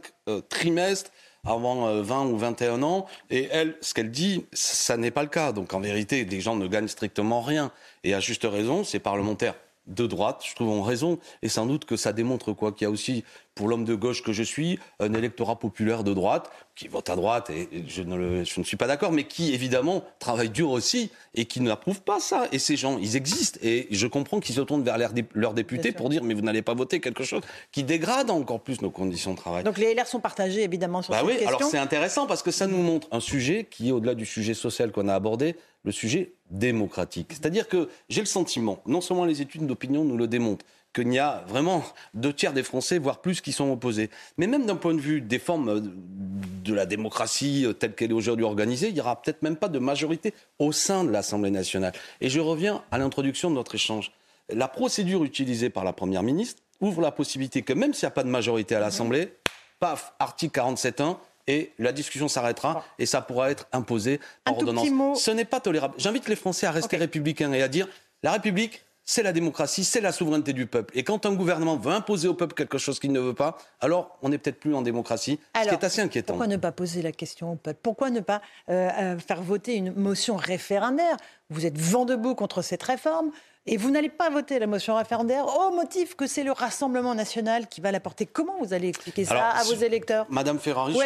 trimestres 0.49 1.11
avant 1.45 1.89
euh, 1.89 2.01
20 2.03 2.25
ou 2.27 2.39
21 2.39 2.83
ans. 2.83 3.05
Et 3.29 3.49
elle, 3.53 3.77
ce 3.83 3.93
qu'elle 3.93 4.11
dit, 4.11 4.47
ça 4.53 4.97
n'est 4.97 5.11
pas 5.11 5.23
le 5.23 5.29
cas. 5.29 5.53
Donc 5.53 5.75
en 5.75 5.81
vérité, 5.81 6.25
les 6.25 6.41
gens 6.41 6.57
ne 6.57 6.67
gagnent 6.67 6.89
strictement 6.89 7.43
rien. 7.43 7.71
Et 8.03 8.15
à 8.15 8.21
juste 8.21 8.45
raison, 8.45 8.83
ces 8.83 8.99
parlementaires 8.99 9.55
de 9.95 10.07
droite, 10.07 10.43
je 10.49 10.55
trouve, 10.55 10.69
ont 10.69 10.83
raison. 10.83 11.19
Et 11.43 11.49
sans 11.49 11.67
doute 11.67 11.85
que 11.85 11.97
ça 11.97 12.13
démontre 12.13 12.53
quoi 12.53 12.73
Qu'il 12.73 12.85
y 12.87 12.89
a 12.89 12.91
aussi, 12.91 13.25
pour 13.55 13.69
l'homme 13.69 13.85
de 13.85 13.95
gauche 13.95 14.23
que 14.23 14.33
je 14.33 14.43
suis, 14.43 14.79
un 15.01 15.13
électorat 15.15 15.59
populaire 15.59 16.05
de 16.05 16.15
droite 16.15 16.51
qui 16.75 16.89
vote 16.89 17.11
à 17.11 17.17
droite, 17.17 17.51
et 17.51 17.69
je 17.87 18.03
ne, 18.03 18.17
le- 18.17 18.45
je 18.45 18.59
ne 18.59 18.65
suis 18.65 18.79
pas 18.79 18.87
d'accord, 18.87 19.13
mais 19.13 19.25
qui, 19.25 19.53
évidemment, 19.53 20.03
travaille 20.19 20.49
dur 20.49 20.71
aussi 20.71 21.11
et 21.35 21.45
qui 21.45 21.61
n'approuve 21.61 22.01
pas 22.01 22.19
ça. 22.19 22.47
Et 22.51 22.59
ces 22.59 22.77
gens, 22.77 22.97
ils 22.99 23.15
existent. 23.17 23.59
Et 23.63 23.89
je 23.91 24.07
comprends 24.07 24.41
qu'ils 24.41 24.55
se 24.55 24.63
tournent 24.63 24.83
vers 24.83 24.97
leurs 24.97 25.13
dé- 25.13 25.27
leurs 25.35 25.53
députés 25.55 25.93
pour 25.93 26.09
dire, 26.09 26.25
mais 26.25 26.33
vous 26.35 26.41
n'allez 26.41 26.63
pas 26.63 26.73
voter 26.75 27.01
quelque 27.01 27.25
chose 27.25 27.43
qui 27.73 27.85
dégrade 27.85 28.31
encore 28.31 28.61
plus 28.61 28.81
nos 28.81 28.91
conditions 28.91 29.33
de 29.33 29.37
travail. 29.37 29.65
Donc 29.65 29.77
les 29.77 29.93
LR 29.95 30.07
sont 30.07 30.21
partagés 30.21 30.63
évidemment 30.63 31.03
sur 31.03 31.13
Bah 31.13 31.19
cette 31.19 31.27
oui, 31.27 31.33
question. 31.35 31.49
alors 31.57 31.71
c'est 31.71 31.79
intéressant 31.79 32.27
parce 32.27 32.43
que 32.43 32.51
ça 32.51 32.67
nous 32.67 32.83
montre 32.83 33.07
un 33.11 33.21
sujet 33.21 33.67
qui 33.71 33.89
est 33.89 33.93
au-delà 33.93 34.15
du 34.15 34.25
sujet 34.25 34.55
social 34.55 34.93
qu'on 34.93 35.09
a 35.09 35.15
abordé, 35.15 35.57
le 35.85 35.93
sujet 35.93 36.33
démocratique. 36.53 37.29
C'est-à-dire 37.31 37.67
que 37.67 37.89
j'ai 38.09 38.21
le 38.21 38.27
sentiment, 38.27 38.83
non 38.87 39.01
seulement 39.01 39.25
les 39.25 39.43
études 39.43 39.67
d'opinion 39.67 40.05
nous 40.05 40.17
le 40.17 40.29
démontrent, 40.29 40.65
qu'il 40.93 41.13
y 41.13 41.19
a 41.19 41.43
vraiment 41.49 41.83
deux 42.15 42.33
tiers 42.33 42.53
des 42.53 42.63
Français, 42.63 42.99
voire 42.99 43.21
plus, 43.21 43.41
qui 43.41 43.53
sont 43.53 43.71
opposés. 43.71 44.11
Mais 44.37 44.47
même 44.47 44.67
d'un 44.67 44.77
point 44.77 44.95
de 44.95 45.01
vue 45.01 45.21
des 45.23 45.39
formes 45.39 45.69
euh, 45.69 45.81
de 45.81 46.75
la 46.75 46.85
démocratie 46.85 47.65
euh, 47.65 47.73
telle 47.73 47.95
qu'elle 47.95 48.11
est 48.11 48.15
aujourd'hui 48.15 48.45
organisée, 48.45 48.89
il 48.89 48.95
n'y 48.95 49.01
aura 49.01 49.21
peut-être 49.21 49.43
même 49.43 49.57
pas 49.57 49.69
de 49.69 49.79
majorité 49.79 50.35
au 50.59 50.71
sein 50.71 51.05
de 51.05 51.11
l'Assemblée 51.11 51.51
nationale. 51.51 51.93
Et 52.21 52.29
je 52.29 52.41
reviens 52.41 52.85
à 52.91 52.99
l'introduction 52.99 53.49
de 53.49 53.55
notre 53.55 53.75
échange. 53.75 54.13
La 54.51 54.69
procédure 54.69 55.25
utilisée 55.25 55.71
par 55.71 55.85
la 55.85 55.95
Première 55.95 56.23
ministre 56.23 56.63
ouvre 56.81 57.01
la 57.01 57.13
possibilité 57.13 57.63
que 57.63 57.73
même 57.73 57.95
s'il 57.95 58.07
n'y 58.07 58.09
a 58.09 58.15
pas 58.15 58.25
de 58.25 58.29
majorité 58.29 58.75
à 58.75 58.81
l'Assemblée, 58.81 59.33
paf, 59.81 60.13
article 60.19 60.61
47.1, 60.61 61.17
et 61.47 61.73
la 61.79 61.93
discussion 61.93 62.29
s'arrêtera 62.29 62.85
et 62.99 63.07
ça 63.07 63.21
pourra 63.21 63.51
être 63.51 63.67
imposé 63.73 64.21
par 64.45 64.57
ordonnance. 64.57 65.23
Ce 65.23 65.31
n'est 65.31 65.45
pas 65.45 65.61
tolérable. 65.61 65.95
J'invite 65.99 66.29
les 66.29 66.37
Français 66.37 66.67
à 66.67 66.71
rester 66.71 66.97
républicains 66.97 67.53
et 67.53 67.63
à 67.63 67.69
dire 67.69 67.89
la 68.23 68.33
République, 68.33 68.85
c'est 69.05 69.23
la 69.23 69.33
démocratie, 69.33 69.85
c'est 69.85 70.01
la 70.01 70.13
souveraineté 70.13 70.53
du 70.53 70.67
peuple. 70.67 70.97
Et 70.97 71.03
quand 71.03 71.27
un 71.27 71.35
gouvernement 71.35 71.77
veut 71.77 71.93
imposer 71.93 72.29
au 72.29 72.35
peuple 72.35 72.55
quelque 72.55 72.79
chose 72.79 73.01
qu'il 73.01 73.11
ne 73.13 73.19
veut 73.19 73.35
pas, 73.35 73.59
alors 73.81 74.17
on 74.23 74.29
n'est 74.29 74.39
peut-être 74.39 74.61
plus 74.61 74.75
en 74.75 74.83
démocratie, 74.83 75.41
ce 75.57 75.69
qui 75.69 75.75
est 75.75 75.85
assez 75.85 76.01
inquiétant. 76.01 76.35
Pourquoi 76.35 76.47
ne 76.47 76.57
pas 76.57 76.73
poser 76.73 77.03
la 77.03 77.13
question 77.13 77.53
au 77.53 77.57
peuple? 77.57 77.81
Pourquoi 77.83 78.11
ne 78.11 78.21
pas 78.21 78.41
euh, 78.69 78.91
euh, 79.01 79.19
faire 79.19 79.43
voter 79.43 79.75
une 79.75 79.93
motion 79.93 80.37
référendaire? 80.37 81.17
Vous 81.51 81.67
êtes 81.67 81.79
vent 81.79 82.05
debout 82.05 82.37
contre 82.37 82.63
cette 82.63 82.83
réforme. 82.83 83.33
Et 83.65 83.77
vous 83.77 83.91
n'allez 83.91 84.09
pas 84.09 84.29
voter 84.29 84.59
la 84.59 84.67
motion 84.67 84.97
référendaire 84.97 85.47
au 85.47 85.71
motif 85.73 86.17
que 86.17 86.27
c'est 86.27 86.43
le 86.43 86.51
Rassemblement 86.51 87.15
national 87.15 87.69
qui 87.69 87.81
va 87.81 87.93
la 87.93 88.01
porter. 88.01 88.27
Comment 88.27 88.55
vous 88.61 88.73
allez 88.73 88.89
expliquer 88.89 89.25
ça 89.25 89.51
à 89.51 89.63
vos 89.63 89.75
électeurs 89.75 90.27
Madame 90.31 90.59
Ferrari, 90.59 90.97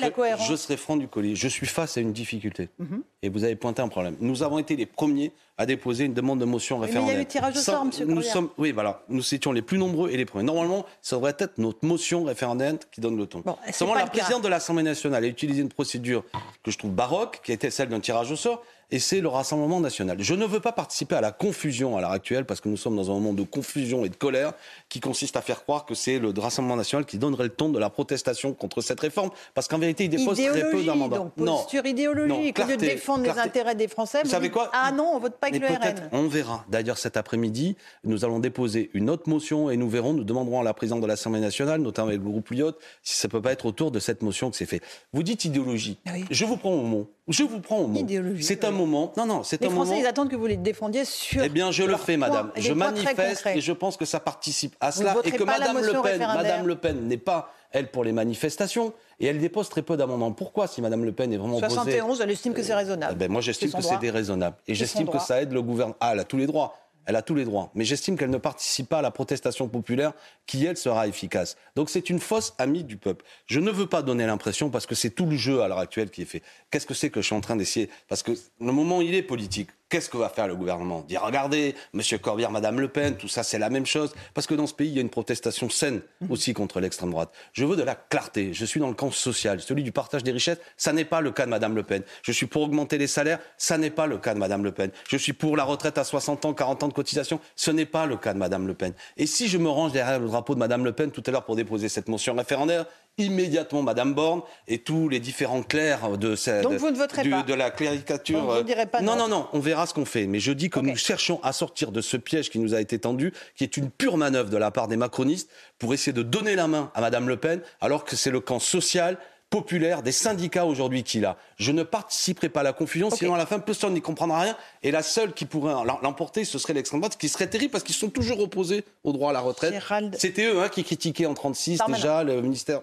je, 0.48 0.56
serai 0.56 0.78
franc 0.78 0.96
du 0.96 1.06
collier. 1.06 1.36
Je 1.36 1.48
suis 1.48 1.66
face 1.66 1.98
à 1.98 2.00
une 2.00 2.14
difficulté. 2.14 2.70
Mhm. 2.78 3.02
Et 3.22 3.28
vous 3.28 3.44
avez 3.44 3.56
pointé 3.56 3.82
un 3.82 3.88
problème. 3.88 4.16
Nous 4.20 4.42
avons 4.42 4.58
été 4.58 4.74
les 4.74 4.86
premiers 4.86 5.32
à 5.58 5.66
déposer 5.66 6.04
une 6.04 6.14
demande 6.14 6.38
de 6.38 6.46
motion 6.46 6.78
référendaire. 6.78 7.08
Mais 7.08 7.12
il 7.12 7.16
y 7.16 7.18
a 7.18 7.22
eu 7.22 7.26
tirage 7.26 7.56
au 7.56 7.60
sort, 7.60 7.84
monsieur 7.84 8.06
nous 8.06 8.22
sommes, 8.22 8.48
Oui, 8.56 8.72
voilà. 8.72 9.02
Nous 9.10 9.34
étions 9.34 9.52
les 9.52 9.62
plus 9.62 9.78
nombreux 9.78 10.10
et 10.10 10.16
les 10.16 10.24
premiers. 10.24 10.44
Normalement, 10.44 10.86
ça 11.02 11.16
devrait 11.16 11.36
être 11.38 11.58
notre 11.58 11.84
motion 11.84 12.24
référendaire 12.24 12.74
qui 12.90 13.02
donne 13.02 13.18
le 13.18 13.26
ton. 13.26 13.40
Bon, 13.40 13.56
Seulement, 13.70 13.94
la 13.94 14.06
présidente 14.06 14.42
de 14.42 14.48
l'Assemblée 14.48 14.82
nationale 14.82 15.24
a 15.24 15.26
utilisé 15.26 15.60
une 15.60 15.68
procédure 15.68 16.24
que 16.62 16.70
je 16.70 16.78
trouve 16.78 16.92
baroque, 16.92 17.40
qui 17.44 17.52
était 17.52 17.70
celle 17.70 17.90
d'un 17.90 18.00
tirage 18.00 18.30
au 18.30 18.36
sort 18.36 18.62
et 18.90 18.98
c'est 18.98 19.20
le 19.20 19.28
Rassemblement 19.28 19.80
national. 19.80 20.18
Je 20.20 20.34
ne 20.34 20.44
veux 20.44 20.60
pas 20.60 20.72
participer 20.72 21.16
à 21.16 21.20
la 21.20 21.32
confusion 21.32 21.96
à 21.96 22.00
l'heure 22.00 22.12
actuelle, 22.12 22.44
parce 22.44 22.60
que 22.60 22.68
nous 22.68 22.76
sommes 22.76 22.96
dans 22.96 23.10
un 23.10 23.14
moment 23.14 23.32
de 23.32 23.42
confusion 23.42 24.04
et 24.04 24.08
de 24.08 24.16
colère 24.16 24.52
qui 24.88 25.00
consiste 25.00 25.36
à 25.36 25.42
faire 25.42 25.62
croire 25.62 25.84
que 25.84 25.94
c'est 25.94 26.18
le 26.18 26.32
Rassemblement 26.36 26.76
national 26.76 27.04
qui 27.04 27.18
donnerait 27.18 27.44
le 27.44 27.50
ton 27.50 27.68
de 27.68 27.78
la 27.78 27.90
protestation 27.90 28.52
contre 28.52 28.80
cette 28.80 29.00
réforme, 29.00 29.30
parce 29.54 29.68
qu'en 29.68 29.78
vérité, 29.78 30.04
il 30.04 30.10
dépose 30.10 30.36
très 30.36 30.70
peu 30.70 30.82
d'amendements. 30.84 31.32
Donc, 31.34 31.34
posture 31.34 31.82
non, 31.82 31.90
idéologique, 31.90 32.58
au 32.58 32.64
lieu 32.64 32.76
de 32.76 32.80
défendre 32.80 33.24
les 33.24 33.38
intérêts 33.38 33.74
des 33.74 33.88
Français, 33.88 34.22
vous, 34.22 34.30
savez 34.30 34.50
quoi 34.50 34.70
Ah 34.72 34.92
non, 34.92 35.12
on 35.14 35.18
vote 35.18 35.36
pas 35.38 35.48
avec 35.48 35.60
le 35.60 35.66
RN. 35.66 36.08
On 36.12 36.28
verra. 36.28 36.64
D'ailleurs, 36.68 36.98
cet 36.98 37.16
après-midi, 37.16 37.76
nous 38.04 38.24
allons 38.24 38.38
déposer 38.38 38.90
une 38.94 39.10
autre 39.10 39.28
motion 39.28 39.70
et 39.70 39.76
nous 39.76 39.88
verrons, 39.88 40.12
nous 40.12 40.24
demanderons 40.24 40.60
à 40.60 40.64
la 40.64 40.74
présidente 40.74 41.00
de 41.00 41.06
l'Assemblée 41.06 41.40
nationale, 41.40 41.80
notamment 41.80 42.08
avec 42.08 42.20
le 42.20 42.26
groupe 42.26 42.50
Lyotte, 42.50 42.78
si 43.02 43.16
ça 43.16 43.28
peut 43.28 43.42
pas 43.42 43.52
être 43.52 43.66
autour 43.66 43.90
de 43.90 43.98
cette 43.98 44.22
motion 44.22 44.50
que 44.50 44.56
c'est 44.56 44.66
fait. 44.66 44.80
Vous 45.12 45.22
dites 45.22 45.44
idéologie. 45.44 45.98
Je 46.30 46.44
vous 46.44 46.56
prends 46.56 46.72
au 46.72 46.82
mot. 46.82 47.10
Je 47.28 47.42
vous 47.42 47.60
prends 47.60 47.78
au 47.78 47.86
mot. 47.88 48.06
C'est 48.40 48.64
un 48.64 48.70
moment. 48.70 49.12
Non, 49.16 49.26
non, 49.26 49.42
c'est 49.42 49.64
un 49.64 49.68
moment. 49.68 49.80
Les 49.82 49.86
Français, 49.86 50.00
ils 50.02 50.06
attendent 50.06 50.30
que 50.30 50.36
vous 50.36 50.46
les 50.46 50.56
défendiez 50.56 51.04
sur. 51.04 51.42
Eh 51.42 51.48
bien, 51.48 51.72
je 51.72 51.82
le 51.82 51.96
fais, 51.96 52.16
madame. 52.16 52.52
Je 52.56 52.72
manifeste 52.72 53.46
et 53.46 53.60
je 53.60 53.72
pense 53.72 53.96
que 53.96 54.04
ça 54.04 54.20
participe 54.20 54.76
à 54.80 54.92
cela 54.92 55.16
et 55.24 55.32
que 55.32 55.42
madame 55.42 55.80
Le 55.80 56.02
Pen, 56.02 56.18
madame 56.20 56.66
Le 56.66 56.76
Pen 56.76 57.08
n'est 57.08 57.16
pas 57.16 57.52
elle 57.72 57.90
pour 57.90 58.04
les 58.04 58.12
manifestations 58.12 58.92
et 59.20 59.26
elle 59.26 59.38
dépose 59.38 59.68
très 59.68 59.82
peu 59.82 59.96
d'amendements. 59.96 60.32
Pourquoi, 60.32 60.66
si 60.66 60.80
Madame 60.80 61.04
Le 61.04 61.12
Pen 61.12 61.32
est 61.32 61.36
vraiment 61.36 61.58
71, 61.58 62.20
elle 62.20 62.30
estime 62.30 62.54
que 62.54 62.62
c'est 62.62 62.74
raisonnable. 62.74 63.12
Eh 63.14 63.18
ben, 63.18 63.30
moi, 63.30 63.40
j'estime 63.40 63.72
que 63.72 63.82
c'est 63.82 63.98
déraisonnable 63.98 64.56
et 64.66 64.74
j'estime 64.74 65.08
que 65.08 65.18
ça 65.18 65.42
aide 65.42 65.52
le 65.52 65.62
gouvernement. 65.62 65.96
Ah, 66.00 66.10
elle 66.12 66.20
a 66.20 66.24
tous 66.24 66.36
les 66.36 66.46
droits. 66.46 66.74
Elle 67.06 67.16
a 67.16 67.22
tous 67.22 67.34
les 67.34 67.44
droits. 67.44 67.70
Mais 67.74 67.84
j'estime 67.84 68.16
qu'elle 68.18 68.30
ne 68.30 68.38
participe 68.38 68.88
pas 68.88 68.98
à 68.98 69.02
la 69.02 69.10
protestation 69.10 69.68
populaire 69.68 70.12
qui, 70.46 70.64
elle, 70.66 70.76
sera 70.76 71.06
efficace. 71.06 71.56
Donc 71.74 71.88
c'est 71.88 72.10
une 72.10 72.18
fausse 72.18 72.54
amie 72.58 72.84
du 72.84 72.96
peuple. 72.96 73.24
Je 73.46 73.60
ne 73.60 73.70
veux 73.70 73.86
pas 73.86 74.02
donner 74.02 74.26
l'impression, 74.26 74.70
parce 74.70 74.86
que 74.86 74.94
c'est 74.94 75.10
tout 75.10 75.26
le 75.26 75.36
jeu 75.36 75.62
à 75.62 75.68
l'heure 75.68 75.78
actuelle 75.78 76.10
qui 76.10 76.22
est 76.22 76.26
fait. 76.26 76.42
Qu'est-ce 76.70 76.86
que 76.86 76.94
c'est 76.94 77.10
que 77.10 77.20
je 77.20 77.26
suis 77.26 77.36
en 77.36 77.40
train 77.40 77.56
d'essayer? 77.56 77.88
Parce 78.08 78.22
que 78.22 78.32
le 78.60 78.72
moment, 78.72 79.00
il 79.00 79.14
est 79.14 79.22
politique. 79.22 79.70
Qu'est-ce 79.88 80.10
que 80.10 80.16
va 80.16 80.28
faire 80.28 80.48
le 80.48 80.56
gouvernement? 80.56 81.02
Dire 81.02 81.22
regardez, 81.22 81.76
Monsieur 81.92 82.18
Corbière, 82.18 82.50
Madame 82.50 82.80
Le 82.80 82.88
Pen, 82.88 83.16
tout 83.16 83.28
ça 83.28 83.44
c'est 83.44 83.58
la 83.58 83.70
même 83.70 83.86
chose. 83.86 84.14
Parce 84.34 84.48
que 84.48 84.54
dans 84.54 84.66
ce 84.66 84.74
pays, 84.74 84.88
il 84.88 84.94
y 84.94 84.98
a 84.98 85.00
une 85.00 85.10
protestation 85.10 85.70
saine 85.70 86.00
mhm. 86.20 86.32
aussi 86.32 86.54
contre 86.54 86.80
l'extrême 86.80 87.12
droite. 87.12 87.32
Je 87.52 87.64
veux 87.64 87.76
de 87.76 87.84
la 87.84 87.94
clarté. 87.94 88.52
Je 88.52 88.64
suis 88.64 88.80
dans 88.80 88.88
le 88.88 88.94
camp 88.94 89.12
social, 89.12 89.60
celui 89.60 89.84
du 89.84 89.92
partage 89.92 90.24
des 90.24 90.32
richesses. 90.32 90.58
Ça 90.76 90.92
n'est 90.92 91.04
pas 91.04 91.20
le 91.20 91.30
cas 91.30 91.44
de 91.44 91.50
Madame 91.50 91.76
Le 91.76 91.84
Pen. 91.84 92.02
Je 92.22 92.32
suis 92.32 92.46
pour 92.46 92.62
augmenter 92.62 92.98
les 92.98 93.06
salaires. 93.06 93.38
Ça 93.58 93.78
n'est 93.78 93.90
pas 93.90 94.08
le 94.08 94.18
cas 94.18 94.34
de 94.34 94.40
Madame 94.40 94.64
Le 94.64 94.72
Pen. 94.72 94.90
Je 95.08 95.16
suis 95.16 95.32
pour 95.32 95.56
la 95.56 95.62
retraite 95.62 95.98
à 95.98 96.04
60 96.04 96.44
ans, 96.46 96.52
40 96.52 96.82
ans 96.82 96.88
de 96.88 96.92
cotisation. 96.92 97.38
Ce 97.54 97.70
n'est 97.70 97.86
pas 97.86 98.06
le 98.06 98.16
cas 98.16 98.34
de 98.34 98.38
Madame 98.38 98.66
Le 98.66 98.74
Pen. 98.74 98.92
Et 99.16 99.26
si 99.26 99.46
je 99.46 99.56
me 99.56 99.68
range 99.68 99.92
derrière 99.92 100.18
le 100.18 100.26
drapeau 100.26 100.54
de 100.54 100.58
Madame 100.58 100.84
Le 100.84 100.92
Pen 100.92 101.12
tout 101.12 101.22
à 101.26 101.30
l'heure 101.30 101.44
pour 101.44 101.54
déposer 101.54 101.88
cette 101.88 102.08
motion 102.08 102.34
référendaire, 102.34 102.86
immédiatement 103.18 103.82
Madame 103.82 104.14
Borne 104.14 104.42
et 104.68 104.78
tous 104.78 105.08
les 105.08 105.20
différents 105.20 105.62
clercs 105.62 106.18
de, 106.18 106.36
cette, 106.36 106.62
Donc 106.62 106.74
vous 106.74 106.90
ne 106.90 106.96
voterez 106.96 107.28
pas. 107.28 107.42
de 107.42 107.54
la 107.54 107.70
cléricature. 107.70 108.44
vous 108.44 108.62
ne 108.62 108.84
pas 108.84 109.00
non, 109.00 109.16
non, 109.16 109.28
non, 109.28 109.48
on 109.52 109.60
verra 109.60 109.86
ce 109.86 109.94
qu'on 109.94 110.04
fait. 110.04 110.26
Mais 110.26 110.38
je 110.38 110.52
dis 110.52 110.68
que 110.68 110.80
nous 110.80 110.96
cherchons 110.96 111.40
à 111.42 111.52
sortir 111.52 111.92
de 111.92 112.00
ce 112.00 112.16
piège 112.16 112.50
qui 112.50 112.58
nous 112.58 112.74
a 112.74 112.80
été 112.80 112.98
tendu, 112.98 113.32
qui 113.54 113.64
est 113.64 113.76
une 113.76 113.90
pure 113.90 114.18
manœuvre 114.18 114.50
de 114.50 114.56
la 114.56 114.70
part 114.70 114.88
des 114.88 114.96
macronistes 114.96 115.48
pour 115.78 115.94
essayer 115.94 116.12
de 116.12 116.22
donner 116.22 116.56
la 116.56 116.68
main 116.68 116.90
à 116.94 117.00
Madame 117.00 117.28
Le 117.28 117.38
Pen, 117.38 117.62
alors 117.80 118.04
que 118.04 118.16
c'est 118.16 118.30
le 118.30 118.40
camp 118.40 118.58
social 118.58 119.16
populaire 119.48 120.02
des 120.02 120.12
syndicats 120.12 120.66
aujourd'hui 120.66 121.04
qui 121.04 121.20
l'a. 121.20 121.36
Je 121.56 121.70
ne 121.72 121.84
participerai 121.84 122.48
pas 122.48 122.60
à 122.60 122.64
la 122.64 122.72
confusion, 122.72 123.10
sinon 123.10 123.34
à 123.34 123.38
la 123.38 123.46
fin, 123.46 123.60
personne 123.60 123.94
n'y 123.94 124.02
comprendra 124.02 124.40
rien. 124.40 124.56
Et 124.82 124.90
la 124.90 125.02
seule 125.02 125.32
qui 125.32 125.46
pourrait 125.46 125.72
l'emporter, 126.02 126.44
ce 126.44 126.58
serait 126.58 126.74
l'extrême 126.74 127.00
droite, 127.00 127.14
ce 127.14 127.18
qui 127.18 127.28
serait 127.28 127.46
terrible 127.46 127.70
parce 127.70 127.84
qu'ils 127.84 127.94
sont 127.94 128.10
toujours 128.10 128.40
opposés 128.40 128.84
au 129.04 129.12
droit 129.12 129.30
à 129.30 129.32
la 129.32 129.40
retraite. 129.40 129.74
C'était 130.18 130.46
eux 130.46 130.60
hein, 130.60 130.68
qui 130.68 130.84
critiquaient 130.84 131.26
en 131.26 131.34
36 131.34 131.80
déjà 131.88 132.24
le 132.24 132.42
ministère 132.42 132.82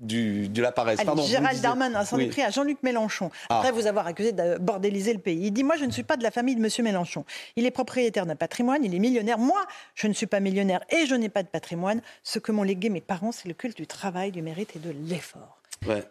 du, 0.00 0.48
de 0.48 0.62
la 0.62 0.72
paresse. 0.72 1.00
Gérald 1.26 1.60
Darmanin 1.60 2.04
s'en 2.04 2.18
est 2.18 2.28
pris 2.28 2.42
à 2.42 2.50
Jean-Luc 2.50 2.82
Mélenchon, 2.82 3.30
ah. 3.48 3.58
après 3.58 3.72
vous 3.72 3.86
avoir 3.86 4.06
accusé 4.06 4.32
de 4.32 4.58
bordéliser 4.58 5.12
le 5.12 5.18
pays. 5.18 5.46
Il 5.46 5.50
dit 5.52 5.64
Moi, 5.64 5.76
je 5.76 5.84
ne 5.84 5.90
suis 5.90 6.02
pas 6.02 6.16
de 6.16 6.22
la 6.22 6.30
famille 6.30 6.56
de 6.56 6.64
M. 6.64 6.70
Mélenchon. 6.84 7.24
Il 7.56 7.66
est 7.66 7.70
propriétaire 7.70 8.26
d'un 8.26 8.36
patrimoine, 8.36 8.84
il 8.84 8.94
est 8.94 8.98
millionnaire. 8.98 9.38
Moi, 9.38 9.64
je 9.94 10.06
ne 10.06 10.12
suis 10.12 10.26
pas 10.26 10.40
millionnaire 10.40 10.80
et 10.90 11.06
je 11.06 11.14
n'ai 11.14 11.28
pas 11.28 11.42
de 11.42 11.48
patrimoine. 11.48 12.00
Ce 12.22 12.38
que 12.38 12.52
m'ont 12.52 12.62
légué 12.62 12.88
mes 12.90 13.00
parents, 13.00 13.32
c'est 13.32 13.48
le 13.48 13.54
culte 13.54 13.76
du 13.76 13.86
travail, 13.86 14.32
du 14.32 14.42
mérite 14.42 14.76
et 14.76 14.78
de 14.78 14.90
l'effort. 15.08 15.58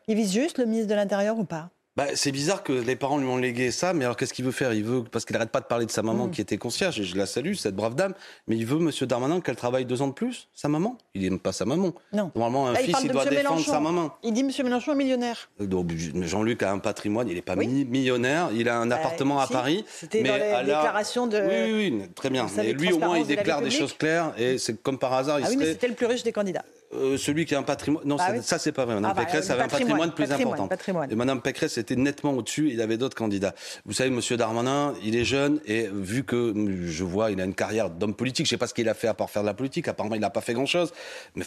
Il 0.08 0.16
vise 0.16 0.34
juste 0.34 0.58
le 0.60 0.66
ministre 0.66 0.90
de 0.90 0.96
l'Intérieur 0.96 1.38
ou 1.38 1.46
pas? 1.46 1.70
Bah, 1.96 2.08
c'est 2.16 2.32
bizarre 2.32 2.64
que 2.64 2.74
les 2.74 2.96
parents 2.96 3.18
lui 3.18 3.28
ont 3.28 3.38
légué 3.38 3.70
ça, 3.72 3.94
mais 3.94 4.06
alors 4.06 4.18
qu'est-ce 4.18 4.34
qu'il 4.34 4.46
veut 4.46 4.52
faire? 4.52 4.74
Il 4.74 4.84
veut, 4.84 5.04
parce 5.04 5.26
qu'il 5.26 5.34
n'arrête 5.36 5.52
pas 5.52 5.60
de 5.60 5.66
parler 5.66 5.86
de 5.86 5.92
sa 5.92 6.02
maman 6.02 6.28
mm. 6.28 6.32
qui 6.32 6.42
était 6.42 6.58
concierge, 6.58 7.00
et 7.00 7.04
je 7.04 7.16
la 7.16 7.26
salue, 7.26 7.54
cette 7.54 7.76
brave 7.76 7.96
dame, 7.96 8.14
mais 8.48 8.58
il 8.58 8.66
veut, 8.66 8.80
monsieur 8.80 9.06
Darmanin, 9.06 9.42
qu'elle 9.42 9.56
travaille 9.56 9.86
deux 9.86 10.02
ans 10.02 10.08
de 10.08 10.14
plus, 10.14 10.48
sa 10.54 10.70
maman? 10.70 10.98
Il 11.14 11.22
n'aime 11.22 11.40
pas 11.40 11.52
sa 11.52 11.66
maman. 11.66 11.94
Non. 12.12 12.32
Normalement, 12.36 12.68
un 12.68 12.76
fils, 12.76 12.98
il 13.04 13.12
doit 13.12 13.26
défendre 13.26 13.64
sa 13.64 13.80
maman. 13.80 14.16
Il 14.24 14.34
dit 14.34 14.44
monsieur 14.44 14.64
Mélenchon 14.64 14.94
est 14.94 14.96
millionnaire. 14.96 15.50
Donc, 15.60 15.92
Jean-Luc 16.22 16.64
a 16.64 16.72
un 16.72 16.80
patrimoine, 16.80 17.28
il 17.28 17.36
n'est 17.36 17.42
pas 17.42 17.56
millionnaire, 17.56 18.50
il 18.54 18.70
a 18.70 18.80
un 18.80 18.90
appartement 18.90 19.40
à 19.40 19.48
Paris. 19.48 19.86
C'était 19.88 20.24
dans 20.24 20.36
les 20.36 20.66
déclarations 20.66 21.28
de. 21.28 21.38
Oui, 21.38 21.92
oui, 21.92 22.10
très 22.16 22.30
bien. 22.30 22.48
Mais 22.58 22.74
lui, 22.74 22.92
au 22.92 23.00
moins, 23.00 23.18
il 23.18 23.28
déclare 23.28 23.62
des 23.62 23.72
choses 23.72 23.94
claires, 23.94 24.34
et 24.38 24.58
c'est 24.58 24.82
comme 24.82 24.98
par 24.98 25.14
hasard, 25.14 25.40
il 25.40 25.46
ah 25.46 25.50
oui, 25.50 25.58
mais 25.58 25.66
c'était 25.66 25.88
le 25.88 25.94
plus 25.94 26.06
riche 26.06 26.24
des 26.24 26.32
candidats. 26.32 26.66
Euh, 26.96 27.18
celui 27.18 27.46
qui 27.46 27.56
a 27.56 27.60
un 27.60 27.64
patrimoine. 27.64 28.04
Non, 28.06 28.16
bah 28.16 28.42
ça, 28.42 28.60
c'est 28.60 28.72
pas 28.72 28.86
vrai. 28.86 28.96
Madame 28.96 29.12
ah 29.12 29.14
bah, 29.14 29.26
Pécresse 29.26 29.50
avait 29.50 29.64
un 29.64 29.68
patrimoine 29.68 30.12
plus 30.12 30.32
important. 30.32 30.70
Et 31.10 31.16
Madame 31.16 31.42
Pécresse 31.42 31.78
était 31.78 31.96
nettement 31.96 32.32
au-dessus. 32.32 32.70
Il 32.72 32.82
avait 32.82 32.98
d'autres 32.98 33.16
candidats. 33.16 33.54
Vous 33.86 33.94
savez, 33.94 34.10
Monsieur 34.10 34.38
Darmanin, 34.38 34.94
il 35.04 35.16
est 35.16 35.26
jeune 35.26 35.60
et 35.66 35.88
vu 35.92 36.24
que 36.24 36.54
je 36.86 37.04
vois, 37.04 37.32
il 37.32 37.42
a 37.42 37.46
une 37.46 37.56
carrière 37.56 37.90
d'homme 37.90 38.14
politique. 38.14 38.46
Je 38.46 38.52
sais 38.52 38.58
pas 38.58 38.68
ce 38.68 38.74
qu'il 38.74 38.90
a 38.90 38.94
fait 38.94 39.08
à 39.08 39.14
part 39.14 39.30
faire 39.30 39.44
de 39.44 39.48
la 39.48 39.54
politique. 39.54 39.88
Apparemment, 39.88 40.16
il 40.16 40.22
n'a 40.22 40.30
pas 40.30 40.42
fait 40.42 40.54
grand-chose. 40.54 40.94
Mais 41.36 41.46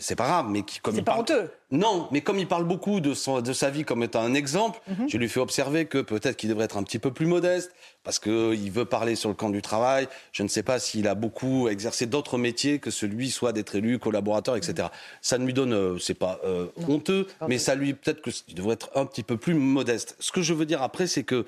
c'est 0.00 0.16
pas 0.16 0.26
grave. 0.26 0.46
Mais 0.48 0.62
qui, 0.62 0.80
comme 0.80 0.94
c'est 0.94 1.02
pas 1.02 1.18
honteux. 1.18 1.50
Non, 1.72 2.08
mais 2.12 2.20
comme 2.20 2.38
il 2.38 2.46
parle 2.46 2.64
beaucoup 2.64 3.00
de, 3.00 3.12
son, 3.12 3.40
de 3.40 3.52
sa 3.52 3.70
vie 3.70 3.84
comme 3.84 4.04
étant 4.04 4.20
un 4.20 4.34
exemple, 4.34 4.80
mhm. 4.86 5.08
je 5.08 5.18
lui 5.18 5.28
fais 5.28 5.40
observer 5.40 5.86
que 5.86 5.98
peut-être 5.98 6.36
qu'il 6.36 6.48
devrait 6.48 6.66
être 6.66 6.76
un 6.76 6.84
petit 6.84 7.00
peu 7.00 7.12
plus 7.12 7.26
modeste, 7.26 7.72
parce 8.06 8.20
qu'il 8.20 8.70
veut 8.70 8.84
parler 8.84 9.16
sur 9.16 9.28
le 9.28 9.34
camp 9.34 9.50
du 9.50 9.60
travail. 9.60 10.06
Je 10.30 10.44
ne 10.44 10.48
sais 10.48 10.62
pas 10.62 10.78
s'il 10.78 11.08
a 11.08 11.16
beaucoup 11.16 11.66
exercé 11.66 12.06
d'autres 12.06 12.38
métiers 12.38 12.78
que 12.78 12.92
celui 12.92 13.30
soit 13.32 13.52
d'être 13.52 13.74
élu, 13.74 13.98
collaborateur, 13.98 14.54
etc. 14.54 14.88
Ça 15.20 15.38
ne 15.38 15.44
lui 15.44 15.52
donne, 15.52 15.72
euh, 15.72 15.98
c'est 15.98 16.14
pas 16.14 16.38
euh, 16.44 16.68
honteux, 16.86 17.26
mais 17.48 17.58
ça 17.58 17.74
lui 17.74 17.94
peut-être 17.94 18.22
qu'il 18.22 18.54
devrait 18.54 18.74
être 18.74 18.90
un 18.94 19.06
petit 19.06 19.24
peu 19.24 19.36
plus 19.36 19.54
modeste. 19.54 20.14
Ce 20.20 20.30
que 20.30 20.40
je 20.40 20.54
veux 20.54 20.66
dire 20.66 20.82
après, 20.82 21.08
c'est 21.08 21.24
que 21.24 21.46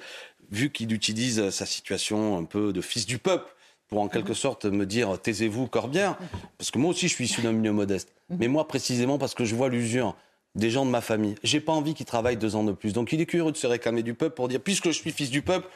vu 0.50 0.70
qu'il 0.70 0.92
utilise 0.92 1.48
sa 1.50 1.64
situation 1.64 2.36
un 2.36 2.44
peu 2.44 2.72
de 2.72 2.80
fils 2.80 3.06
du 3.06 3.18
peuple, 3.18 3.54
pour 3.86 4.00
en 4.00 4.08
quelque 4.08 4.34
sorte 4.34 4.64
me 4.64 4.84
dire 4.84 5.16
taisez-vous 5.22 5.68
Corbière, 5.68 6.18
parce 6.58 6.72
que 6.72 6.78
moi 6.78 6.90
aussi 6.90 7.06
je 7.06 7.14
suis 7.14 7.26
issu 7.26 7.40
d'un 7.40 7.52
milieu 7.52 7.72
modeste, 7.72 8.12
mais 8.30 8.48
moi 8.48 8.66
précisément 8.66 9.16
parce 9.16 9.34
que 9.34 9.44
je 9.44 9.54
vois 9.54 9.68
l'usure 9.68 10.16
des 10.56 10.70
gens 10.70 10.84
de 10.84 10.90
ma 10.90 11.00
famille. 11.00 11.36
J'ai 11.44 11.60
pas 11.60 11.72
envie 11.72 11.94
qu'ils 11.94 12.04
travaillent 12.04 12.36
deux 12.36 12.56
ans 12.56 12.64
de 12.64 12.72
plus. 12.72 12.92
Donc 12.92 13.12
il 13.12 13.20
est 13.20 13.26
curieux 13.26 13.52
de 13.52 13.56
se 13.56 13.66
réclamer 13.66 14.02
du 14.02 14.14
peuple 14.14 14.34
pour 14.34 14.48
dire 14.48 14.60
puisque 14.60 14.86
je 14.86 14.98
suis 14.98 15.12
fils 15.12 15.30
du 15.30 15.40
peuple, 15.40 15.68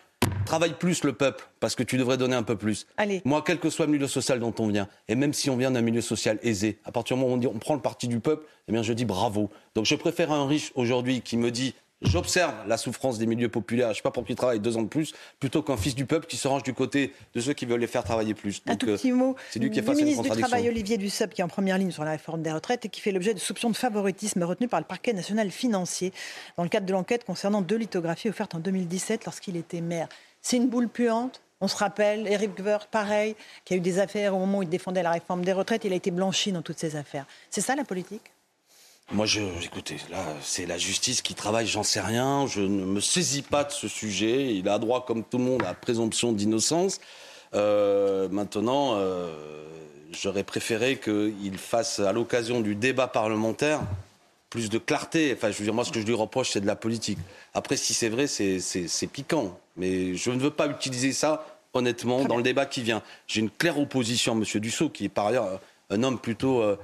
Travaille 0.44 0.74
plus 0.74 1.04
le 1.04 1.12
peuple, 1.12 1.48
parce 1.60 1.74
que 1.74 1.82
tu 1.82 1.96
devrais 1.96 2.18
donner 2.18 2.36
un 2.36 2.42
peu 2.42 2.56
plus. 2.56 2.86
Moi, 3.24 3.42
quel 3.46 3.58
que 3.58 3.70
soit 3.70 3.86
le 3.86 3.92
milieu 3.92 4.06
social 4.06 4.38
dont 4.38 4.54
on 4.58 4.66
vient, 4.66 4.88
et 5.08 5.14
même 5.14 5.32
si 5.32 5.48
on 5.48 5.56
vient 5.56 5.70
d'un 5.70 5.80
milieu 5.80 6.02
social 6.02 6.38
aisé, 6.42 6.78
à 6.84 6.92
partir 6.92 7.16
du 7.16 7.22
moment 7.22 7.32
où 7.32 7.36
on, 7.36 7.40
dit, 7.40 7.46
on 7.46 7.58
prend 7.58 7.74
le 7.74 7.80
parti 7.80 8.06
du 8.08 8.20
peuple, 8.20 8.46
eh 8.68 8.72
bien, 8.72 8.82
je 8.82 8.92
dis 8.92 9.04
bravo. 9.04 9.50
Donc, 9.74 9.86
je 9.86 9.94
préfère 9.94 10.30
un 10.30 10.46
riche 10.46 10.72
aujourd'hui 10.74 11.22
qui 11.22 11.36
me 11.36 11.50
dit 11.50 11.74
J'observe 12.02 12.54
la 12.66 12.76
souffrance 12.76 13.18
des 13.18 13.26
milieux 13.26 13.48
populaires, 13.48 13.88
je 13.88 13.92
ne 13.92 13.94
sais 13.96 14.02
pas 14.02 14.10
pour 14.10 14.24
qui 14.24 14.34
travaille 14.34 14.60
deux 14.60 14.76
ans 14.76 14.82
de 14.82 14.88
plus, 14.88 15.12
plutôt 15.40 15.62
qu'un 15.62 15.76
fils 15.76 15.94
du 15.94 16.04
peuple 16.04 16.26
qui 16.26 16.36
se 16.36 16.48
range 16.48 16.62
du 16.62 16.74
côté 16.74 17.12
de 17.34 17.40
ceux 17.40 17.52
qui 17.52 17.64
veulent 17.66 17.80
les 17.80 17.86
faire 17.86 18.04
travailler 18.04 18.34
plus. 18.34 18.62
un 18.66 18.76
tout 18.76 18.86
petit 18.86 19.12
mot. 19.12 19.36
C'est 19.50 19.60
lui 19.60 19.70
qui 19.70 19.78
est 19.78 19.82
face 19.82 19.96
à 19.96 20.00
une 20.00 20.06
ministre 20.06 20.34
du 20.34 20.40
Travail, 20.40 20.68
Olivier 20.68 20.98
Dussopt, 20.98 21.32
qui 21.32 21.40
est 21.40 21.44
en 21.44 21.48
première 21.48 21.78
ligne 21.78 21.90
sur 21.90 22.04
la 22.04 22.12
réforme 22.12 22.42
des 22.42 22.52
retraites 22.52 22.84
et 22.84 22.88
qui 22.88 23.00
fait 23.00 23.12
l'objet 23.12 23.34
de 23.34 23.38
soupçons 23.38 23.70
de 23.70 23.76
favoritisme 23.76 24.42
retenus 24.42 24.70
par 24.70 24.80
le 24.80 24.86
parquet 24.86 25.12
national 25.12 25.50
financier 25.50 26.12
dans 26.56 26.62
le 26.62 26.68
cadre 26.68 26.86
de 26.86 26.92
l'enquête 26.92 27.24
concernant 27.24 27.62
deux 27.62 27.76
lithographies 27.76 28.28
offertes 28.28 28.54
en 28.54 28.58
2017 28.58 29.24
lorsqu'il 29.24 29.56
était 29.56 29.80
maire. 29.80 30.08
C'est 30.40 30.56
une 30.56 30.68
boule 30.68 30.88
puante 30.88 31.40
on 31.62 31.68
se 31.68 31.76
rappelle, 31.76 32.26
Eric 32.26 32.58
Woerth, 32.58 32.88
pareil, 32.90 33.36
qui 33.64 33.74
a 33.74 33.76
eu 33.76 33.80
des 33.80 34.00
affaires 34.00 34.34
au 34.34 34.40
moment 34.40 34.58
où 34.58 34.62
il 34.64 34.68
défendait 34.68 35.04
la 35.04 35.12
réforme 35.12 35.44
des 35.44 35.52
retraites, 35.52 35.84
il 35.84 35.92
a 35.92 35.96
été 35.96 36.10
blanchi 36.10 36.50
dans 36.50 36.60
toutes 36.60 36.80
ces 36.80 36.96
affaires. 36.96 37.24
C'est 37.50 37.60
ça 37.60 37.76
la 37.76 37.84
politique? 37.84 38.32
Moi, 39.10 39.26
je, 39.26 39.40
écoutez, 39.62 39.96
là, 40.10 40.24
c'est 40.40 40.64
la 40.64 40.78
justice 40.78 41.20
qui 41.20 41.34
travaille, 41.34 41.66
j'en 41.66 41.82
sais 41.82 42.00
rien. 42.00 42.46
Je 42.46 42.60
ne 42.60 42.84
me 42.84 43.00
saisis 43.00 43.42
pas 43.42 43.64
de 43.64 43.72
ce 43.72 43.88
sujet. 43.88 44.54
Il 44.54 44.68
a 44.68 44.78
droit, 44.78 45.04
comme 45.04 45.22
tout 45.24 45.38
le 45.38 45.44
monde, 45.44 45.62
à 45.62 45.66
la 45.66 45.74
présomption 45.74 46.32
d'innocence. 46.32 47.00
Euh, 47.54 48.28
maintenant, 48.30 48.94
euh, 48.96 49.30
j'aurais 50.12 50.44
préféré 50.44 50.98
qu'il 50.98 51.58
fasse, 51.58 51.98
à 51.98 52.12
l'occasion 52.12 52.60
du 52.60 52.74
débat 52.74 53.06
parlementaire, 53.06 53.80
plus 54.48 54.70
de 54.70 54.78
clarté. 54.78 55.34
Enfin, 55.36 55.50
je 55.50 55.58
veux 55.58 55.64
dire, 55.64 55.74
moi, 55.74 55.84
ce 55.84 55.92
que 55.92 56.00
je 56.00 56.06
lui 56.06 56.14
reproche, 56.14 56.50
c'est 56.50 56.60
de 56.60 56.66
la 56.66 56.76
politique. 56.76 57.18
Après, 57.52 57.76
si 57.76 57.92
c'est 57.92 58.08
vrai, 58.08 58.26
c'est 58.26 59.06
piquant. 59.12 59.58
Mais 59.76 60.14
je 60.14 60.30
ne 60.30 60.38
veux 60.38 60.50
pas 60.50 60.68
utiliser 60.68 61.12
ça, 61.12 61.46
honnêtement, 61.74 62.24
dans 62.24 62.38
le 62.38 62.42
débat 62.42 62.64
qui 62.64 62.82
vient. 62.82 63.02
J'ai 63.26 63.40
une 63.40 63.50
claire 63.50 63.78
opposition 63.78 64.32
à 64.32 64.36
M. 64.36 64.44
Dussault, 64.60 64.88
qui 64.88 65.04
est 65.04 65.10
par 65.10 65.26
ailleurs 65.26 65.60
un 65.90 66.02
homme 66.02 66.18
plutôt, 66.18 66.62
euh, 66.62 66.76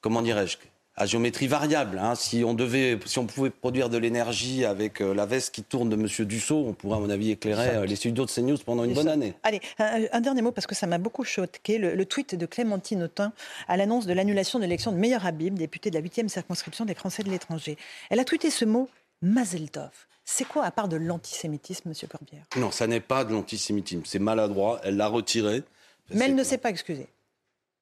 comment 0.00 0.22
dirais-je, 0.22 0.56
à 0.96 1.06
géométrie 1.06 1.46
variable. 1.46 1.98
Hein. 1.98 2.14
Si 2.14 2.42
on 2.44 2.54
devait, 2.54 2.98
si 3.04 3.18
on 3.18 3.26
pouvait 3.26 3.50
produire 3.50 3.90
de 3.90 3.98
l'énergie 3.98 4.64
avec 4.64 5.00
euh, 5.00 5.14
la 5.14 5.26
veste 5.26 5.54
qui 5.54 5.62
tourne 5.62 5.90
de 5.90 5.94
M. 5.94 6.26
Dussault, 6.26 6.64
on 6.66 6.72
pourrait, 6.72 6.96
à 6.96 7.00
mon 7.00 7.10
avis, 7.10 7.30
éclairer 7.30 7.76
euh, 7.76 7.86
les 7.86 7.96
studios 7.96 8.24
de 8.24 8.30
CNews 8.30 8.58
pendant 8.64 8.84
une 8.84 8.94
bonne 8.94 9.08
année. 9.08 9.34
Allez, 9.42 9.60
un, 9.78 10.20
dernier 10.20 10.42
mot 10.42 10.52
parce 10.52 10.66
que 10.66 10.74
ça 10.74 10.86
m'a 10.86 10.98
beaucoup 10.98 11.24
choqué. 11.24 11.78
Le, 11.78 11.94
le, 11.94 12.06
tweet 12.06 12.34
de 12.34 12.46
Clémentine 12.46 13.02
Autain 13.02 13.32
à 13.68 13.76
l'annonce 13.76 14.06
de 14.06 14.12
l'annulation 14.14 14.58
de 14.58 14.64
l'élection 14.64 14.90
de 14.90 14.96
Meilleur 14.96 15.26
Habib, 15.26 15.54
député 15.54 15.90
de 15.90 15.98
la 15.98 16.02
8e 16.02 16.28
circonscription 16.28 16.84
des 16.86 16.94
Français 16.94 17.22
de 17.22 17.30
l'étranger. 17.30 17.76
Elle 18.08 18.20
a 18.20 18.24
tweeté 18.24 18.50
ce 18.50 18.64
mot 18.64 18.88
Mazeltov. 19.20 19.90
C'est 20.24 20.46
quoi 20.46 20.64
à 20.64 20.70
part 20.70 20.88
de 20.88 20.96
l'antisémitisme, 20.96 21.90
M. 21.90 22.08
Corbière? 22.08 22.44
Non, 22.56 22.70
ça 22.70 22.86
n'est 22.86 23.00
pas 23.00 23.24
de 23.24 23.32
l'antisémitisme. 23.32 24.02
C'est 24.04 24.18
maladroit. 24.18 24.80
Elle 24.82 24.96
l'a 24.96 25.06
retiré. 25.08 25.62
Mais 26.12 26.24
elle 26.24 26.34
ne 26.34 26.42
s'est 26.42 26.58
pas 26.58 26.70
excusée 26.70 27.08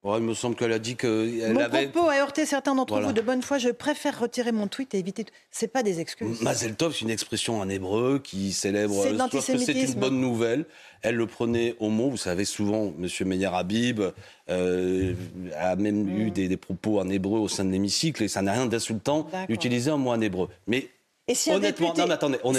il 0.04 0.22
me 0.22 0.34
semble 0.34 0.54
qu'elle 0.54 0.72
a 0.72 0.78
dit 0.78 0.96
que. 0.96 1.52
Mon 1.52 1.68
propos 1.68 2.08
a 2.08 2.16
heurté 2.16 2.44
certains 2.44 2.74
d'entre 2.74 3.00
vous 3.00 3.12
de 3.12 3.20
bonne 3.20 3.42
foi. 3.42 3.58
Je 3.58 3.70
préfère 3.70 4.20
retirer 4.20 4.52
mon 4.52 4.68
tweet 4.68 4.94
et 4.94 4.98
éviter. 4.98 5.24
C'est 5.50 5.68
pas 5.68 5.82
des 5.82 6.00
excuses. 6.00 6.42
Mazel 6.42 6.74
Tov, 6.74 6.92
c'est 6.92 7.02
une 7.02 7.10
expression 7.10 7.60
en 7.60 7.68
hébreu 7.68 8.20
qui 8.22 8.52
célèbre. 8.52 9.02
C'est 9.40 9.58
C'est 9.58 9.72
une 9.72 9.94
bonne 9.94 10.20
nouvelle. 10.20 10.66
Elle 11.02 11.16
le 11.16 11.26
prenait 11.26 11.76
au 11.80 11.88
mot. 11.88 12.10
Vous 12.10 12.16
savez, 12.16 12.44
souvent, 12.44 12.92
M. 12.98 13.08
Meyer 13.26 13.50
Habib 13.52 14.00
euh, 14.50 15.14
a 15.58 15.76
même 15.76 16.08
eu 16.08 16.26
mm. 16.26 16.30
des, 16.30 16.48
des, 16.48 16.56
propos 16.56 17.00
en 17.00 17.08
hébreu 17.08 17.38
au 17.38 17.48
sein 17.48 17.64
de 17.64 17.70
l'hémicycle 17.70 18.22
et 18.22 18.28
ça 18.28 18.42
n'a 18.42 18.52
rien 18.52 18.66
d'insultant 18.66 19.28
d'utiliser 19.48 19.90
un 19.90 19.96
mot 19.96 20.10
en 20.10 20.20
hébreu. 20.20 20.48
Mais 20.66 20.88
et 21.26 21.34
si 21.34 21.50
un, 21.50 21.58
député, 21.58 22.02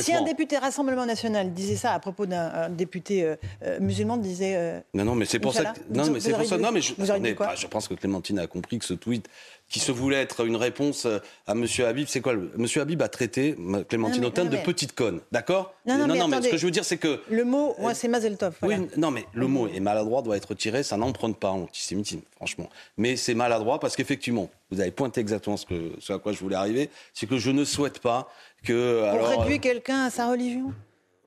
si 0.02 0.14
un 0.14 0.24
député 0.24 0.58
Rassemblement 0.58 1.06
National 1.06 1.54
disait 1.54 1.76
ça 1.76 1.94
à 1.94 2.00
propos 2.00 2.26
d'un 2.26 2.68
député 2.70 3.24
euh, 3.24 3.36
euh, 3.62 3.80
musulman, 3.80 4.18
disait. 4.18 4.56
Euh, 4.56 4.80
non, 4.96 5.06
non, 5.06 5.14
mais 5.14 5.26
c'est 5.26 5.38
pour 5.38 5.54
ça. 5.54 5.66
Que, 5.66 5.80
non, 5.92 6.10
mais 6.10 6.20
c'est 6.20 6.34
pour 6.34 6.46
ça. 6.46 6.58
Non, 6.58 6.72
mais 6.72 6.82
je, 6.82 6.96
je 6.98 7.68
pense 7.68 7.88
que 7.88 7.94
Clémentine 7.94 8.40
a 8.40 8.48
compris 8.48 8.80
que 8.80 8.86
ce 8.86 8.96
tweet, 8.96 9.30
qui 9.68 9.80
se 9.80 9.92
voulait 9.92 10.22
être 10.22 10.46
une 10.46 10.56
réponse 10.56 11.06
à 11.06 11.52
M. 11.54 11.66
Habib, 11.86 12.08
c'est 12.08 12.22
quoi 12.22 12.34
M. 12.34 12.66
Habib 12.76 13.02
a 13.02 13.08
traité 13.08 13.56
Clémentine 13.90 14.26
Autain 14.26 14.46
de 14.46 14.58
petite 14.58 14.94
conne, 14.94 15.22
d'accord 15.32 15.74
Non, 15.86 15.98
non, 15.98 16.08
non, 16.08 16.28
mais, 16.28 16.42
ce 16.42 16.50
que 16.50 16.58
je 16.58 16.66
veux 16.66 16.72
dire, 16.72 16.86
c'est 16.86 16.98
que. 16.98 17.20
Le 17.30 17.44
mot, 17.44 17.76
moi, 17.80 17.94
c'est 17.94 18.08
Mazeltov. 18.08 18.56
Oui, 18.62 18.76
non, 18.98 19.12
mais 19.12 19.26
le 19.34 19.48
mot 19.48 19.68
est 19.68 19.80
maladroit, 19.80 20.22
doit 20.22 20.38
être 20.38 20.50
retiré, 20.50 20.84
ça 20.84 20.98
n'emprunte 20.98 21.38
pas 21.38 21.50
en 21.50 21.64
antisémitisme, 21.64 22.22
franchement. 22.36 22.70
Mais 22.98 23.16
c'est 23.16 23.34
maladroit 23.34 23.80
parce 23.80 23.96
qu'effectivement, 23.96 24.50
vous 24.72 24.82
avez 24.82 24.92
pointé 24.92 25.22
exactement 25.22 25.58
ce, 25.58 25.66
que, 25.66 25.94
ce 26.00 26.14
à 26.14 26.20
quoi 26.20 26.32
je 26.32 26.40
voulais 26.40 26.56
arriver, 26.56 26.90
c'est 27.14 27.28
que 27.28 27.38
je 27.38 27.52
ne 27.52 27.66
souhaite 27.66 28.00
pas 28.00 28.28
on 28.74 29.24
réduit 29.24 29.56
euh, 29.56 29.60
quelqu'un 29.60 30.06
à 30.06 30.10
sa 30.10 30.30
religion 30.30 30.74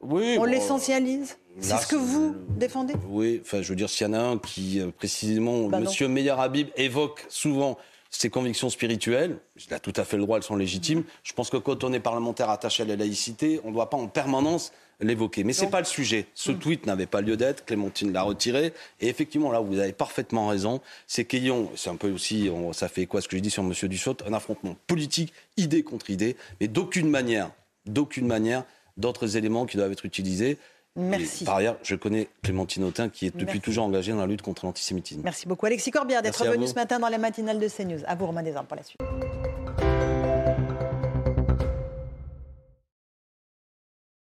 oui, 0.00 0.36
On 0.38 0.44
l'essentialise 0.44 1.36
C'est 1.58 1.76
ce 1.76 1.86
que 1.88 1.96
vous 1.96 2.36
défendez 2.50 2.94
Oui, 3.08 3.40
enfin, 3.42 3.62
je 3.62 3.68
veux 3.68 3.76
dire, 3.76 3.90
s'il 3.90 4.06
y 4.06 4.10
en 4.10 4.12
a 4.12 4.20
un 4.20 4.38
qui, 4.38 4.80
euh, 4.80 4.90
précisément, 4.96 5.64
M. 5.64 5.70
Bah 5.70 5.80
Monsieur 5.80 6.06
Meyer 6.06 6.34
Habib 6.38 6.68
évoque 6.76 7.26
souvent 7.28 7.76
ses 8.10 8.30
convictions 8.30 8.70
spirituelles, 8.70 9.38
il 9.56 9.74
a 9.74 9.78
tout 9.78 9.92
à 9.96 10.04
fait 10.04 10.16
le 10.16 10.22
droit, 10.22 10.38
elles 10.38 10.42
sont 10.42 10.56
légitimes. 10.56 11.04
Je 11.22 11.32
pense 11.32 11.50
que 11.50 11.56
quand 11.56 11.84
on 11.84 11.92
est 11.92 12.00
parlementaire 12.00 12.48
attaché 12.50 12.82
à 12.82 12.86
la 12.86 12.96
laïcité, 12.96 13.60
on 13.64 13.68
ne 13.68 13.74
doit 13.74 13.90
pas 13.90 13.98
en 13.98 14.08
permanence 14.08 14.72
l'évoquer. 15.00 15.44
Mais 15.44 15.52
ce 15.52 15.64
n'est 15.64 15.70
pas 15.70 15.80
le 15.80 15.86
sujet. 15.86 16.26
Ce 16.34 16.50
mm. 16.50 16.58
tweet 16.58 16.86
n'avait 16.86 17.06
pas 17.06 17.20
lieu 17.20 17.36
d'être, 17.36 17.64
Clémentine 17.64 18.12
l'a 18.12 18.22
retiré. 18.22 18.72
Et 19.00 19.08
effectivement, 19.08 19.52
là, 19.52 19.60
vous 19.60 19.78
avez 19.78 19.92
parfaitement 19.92 20.48
raison, 20.48 20.80
c'est 21.06 21.24
qu'ayons, 21.24 21.70
c'est 21.76 21.90
un 21.90 21.96
peu 21.96 22.10
aussi, 22.10 22.50
ça 22.72 22.88
fait 22.88 23.06
quoi 23.06 23.20
ce 23.20 23.28
que 23.28 23.36
j'ai 23.36 23.40
dit 23.40 23.50
sur 23.50 23.62
M. 23.62 23.72
Dussault, 23.72 24.16
un 24.26 24.32
affrontement 24.32 24.76
politique, 24.86 25.32
idée 25.56 25.82
contre 25.82 26.10
idée, 26.10 26.36
mais 26.60 26.68
d'aucune 26.68 27.08
manière, 27.08 27.50
d'aucune 27.86 28.26
manière, 28.26 28.64
d'autres 28.96 29.36
éléments 29.36 29.66
qui 29.66 29.76
doivent 29.76 29.92
être 29.92 30.06
utilisés. 30.06 30.58
Merci. 30.98 31.44
par 31.44 31.56
ailleurs, 31.56 31.76
je 31.82 31.94
connais 31.94 32.28
Clémentine 32.42 32.84
Autain 32.84 33.08
qui 33.08 33.26
est 33.26 33.36
depuis 33.36 33.60
toujours 33.60 33.84
engagée 33.84 34.12
dans 34.12 34.18
la 34.18 34.26
lutte 34.26 34.42
contre 34.42 34.66
l'antisémitisme. 34.66 35.20
Merci 35.24 35.46
beaucoup 35.46 35.66
Alexis 35.66 35.90
Corbière 35.90 36.22
d'être 36.22 36.44
venu 36.44 36.66
ce 36.66 36.74
matin 36.74 36.98
dans 36.98 37.08
la 37.08 37.18
matinale 37.18 37.58
de 37.58 37.68
CNews. 37.68 38.00
À 38.06 38.14
vous 38.14 38.26
Romain 38.26 38.42
Desarmes 38.42 38.66
pour 38.66 38.76
la 38.76 38.82
suite. 38.82 39.00